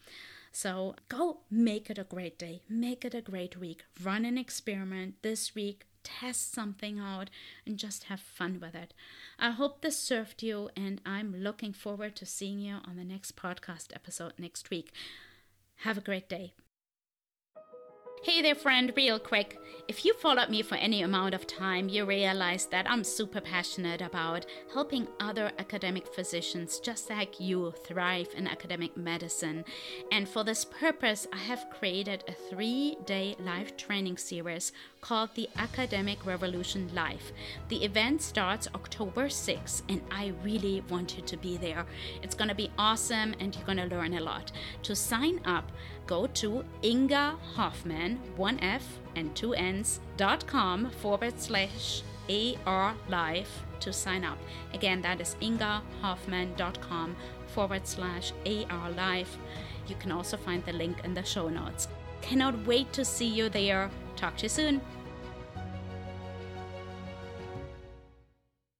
So 0.51 0.95
go 1.09 1.41
make 1.51 1.91
it 1.91 1.99
a 1.99 2.03
great 2.03 2.39
day. 2.39 2.63
Make 2.67 3.05
it 3.05 3.13
a 3.13 3.21
great 3.21 3.59
week. 3.59 3.83
Run 4.03 4.25
an 4.25 4.39
experiment 4.39 5.21
this 5.21 5.53
week 5.53 5.85
test 6.03 6.53
something 6.53 6.99
out 6.99 7.29
and 7.65 7.77
just 7.77 8.05
have 8.05 8.19
fun 8.19 8.59
with 8.61 8.75
it. 8.75 8.93
I 9.39 9.51
hope 9.51 9.81
this 9.81 9.97
served 9.97 10.43
you, 10.43 10.69
and 10.75 11.01
I'm 11.05 11.35
looking 11.35 11.73
forward 11.73 12.15
to 12.17 12.25
seeing 12.25 12.59
you 12.59 12.77
on 12.85 12.95
the 12.95 13.03
next 13.03 13.35
podcast 13.35 13.87
episode 13.93 14.33
next 14.37 14.69
week. 14.69 14.91
Have 15.77 15.97
a 15.97 16.01
great 16.01 16.29
day. 16.29 16.53
Hey 18.23 18.41
there, 18.41 18.55
friend, 18.55 18.93
real 18.95 19.19
quick. 19.19 19.59
If 19.89 20.05
you 20.05 20.13
followed 20.13 20.49
me 20.49 20.61
for 20.61 20.75
any 20.75 21.01
amount 21.01 21.33
of 21.35 21.45
time, 21.45 21.89
you 21.89 22.05
realize 22.05 22.67
that 22.67 22.89
I'm 22.89 23.03
super 23.03 23.41
passionate 23.41 24.01
about 24.01 24.45
helping 24.71 25.09
other 25.19 25.51
academic 25.59 26.07
physicians 26.07 26.79
just 26.79 27.09
like 27.09 27.41
you 27.41 27.73
thrive 27.85 28.29
in 28.33 28.47
academic 28.47 28.95
medicine. 28.95 29.65
And 30.09 30.29
for 30.29 30.45
this 30.45 30.63
purpose, 30.63 31.27
I 31.33 31.37
have 31.37 31.69
created 31.69 32.23
a 32.29 32.31
three 32.31 32.95
day 33.05 33.35
live 33.39 33.75
training 33.75 34.15
series 34.15 34.71
called 35.01 35.31
the 35.35 35.49
Academic 35.57 36.25
Revolution 36.25 36.89
Live. 36.95 37.33
The 37.67 37.83
event 37.83 38.21
starts 38.21 38.69
October 38.73 39.27
6th, 39.27 39.81
and 39.89 40.01
I 40.09 40.31
really 40.41 40.81
want 40.89 41.17
you 41.17 41.23
to 41.23 41.35
be 41.35 41.57
there. 41.57 41.85
It's 42.21 42.35
going 42.35 42.47
to 42.47 42.55
be 42.55 42.71
awesome, 42.77 43.35
and 43.41 43.53
you're 43.53 43.65
going 43.65 43.89
to 43.89 43.93
learn 43.93 44.13
a 44.13 44.21
lot. 44.21 44.53
To 44.83 44.95
sign 44.95 45.41
up, 45.43 45.69
go 46.07 46.27
to 46.27 46.63
Inga 46.83 47.35
Hofmann, 47.55 48.19
one 48.35 48.59
F 48.59 48.99
and 49.15 49.35
two 49.35 49.53
N's, 49.53 49.99
dot 50.17 50.45
com 50.47 50.89
forward 50.89 51.39
slash 51.39 52.03
AR 52.29 52.95
Live 53.09 53.49
to 53.81 53.91
sign 53.91 54.23
up. 54.23 54.37
Again, 54.73 55.01
that 55.01 55.19
is 55.19 55.35
ingahofmann.com 55.41 57.15
forward 57.47 57.85
slash 57.85 58.31
AR 58.45 58.91
Live. 58.91 59.37
You 59.87 59.95
can 59.95 60.11
also 60.11 60.37
find 60.37 60.63
the 60.65 60.73
link 60.73 60.97
in 61.03 61.13
the 61.13 61.23
show 61.23 61.49
notes. 61.49 61.87
Cannot 62.21 62.65
wait 62.65 62.93
to 62.93 63.03
see 63.03 63.27
you 63.27 63.49
there. 63.49 63.91
Talk 64.15 64.37
to 64.37 64.43
you 64.43 64.49
soon. 64.49 64.81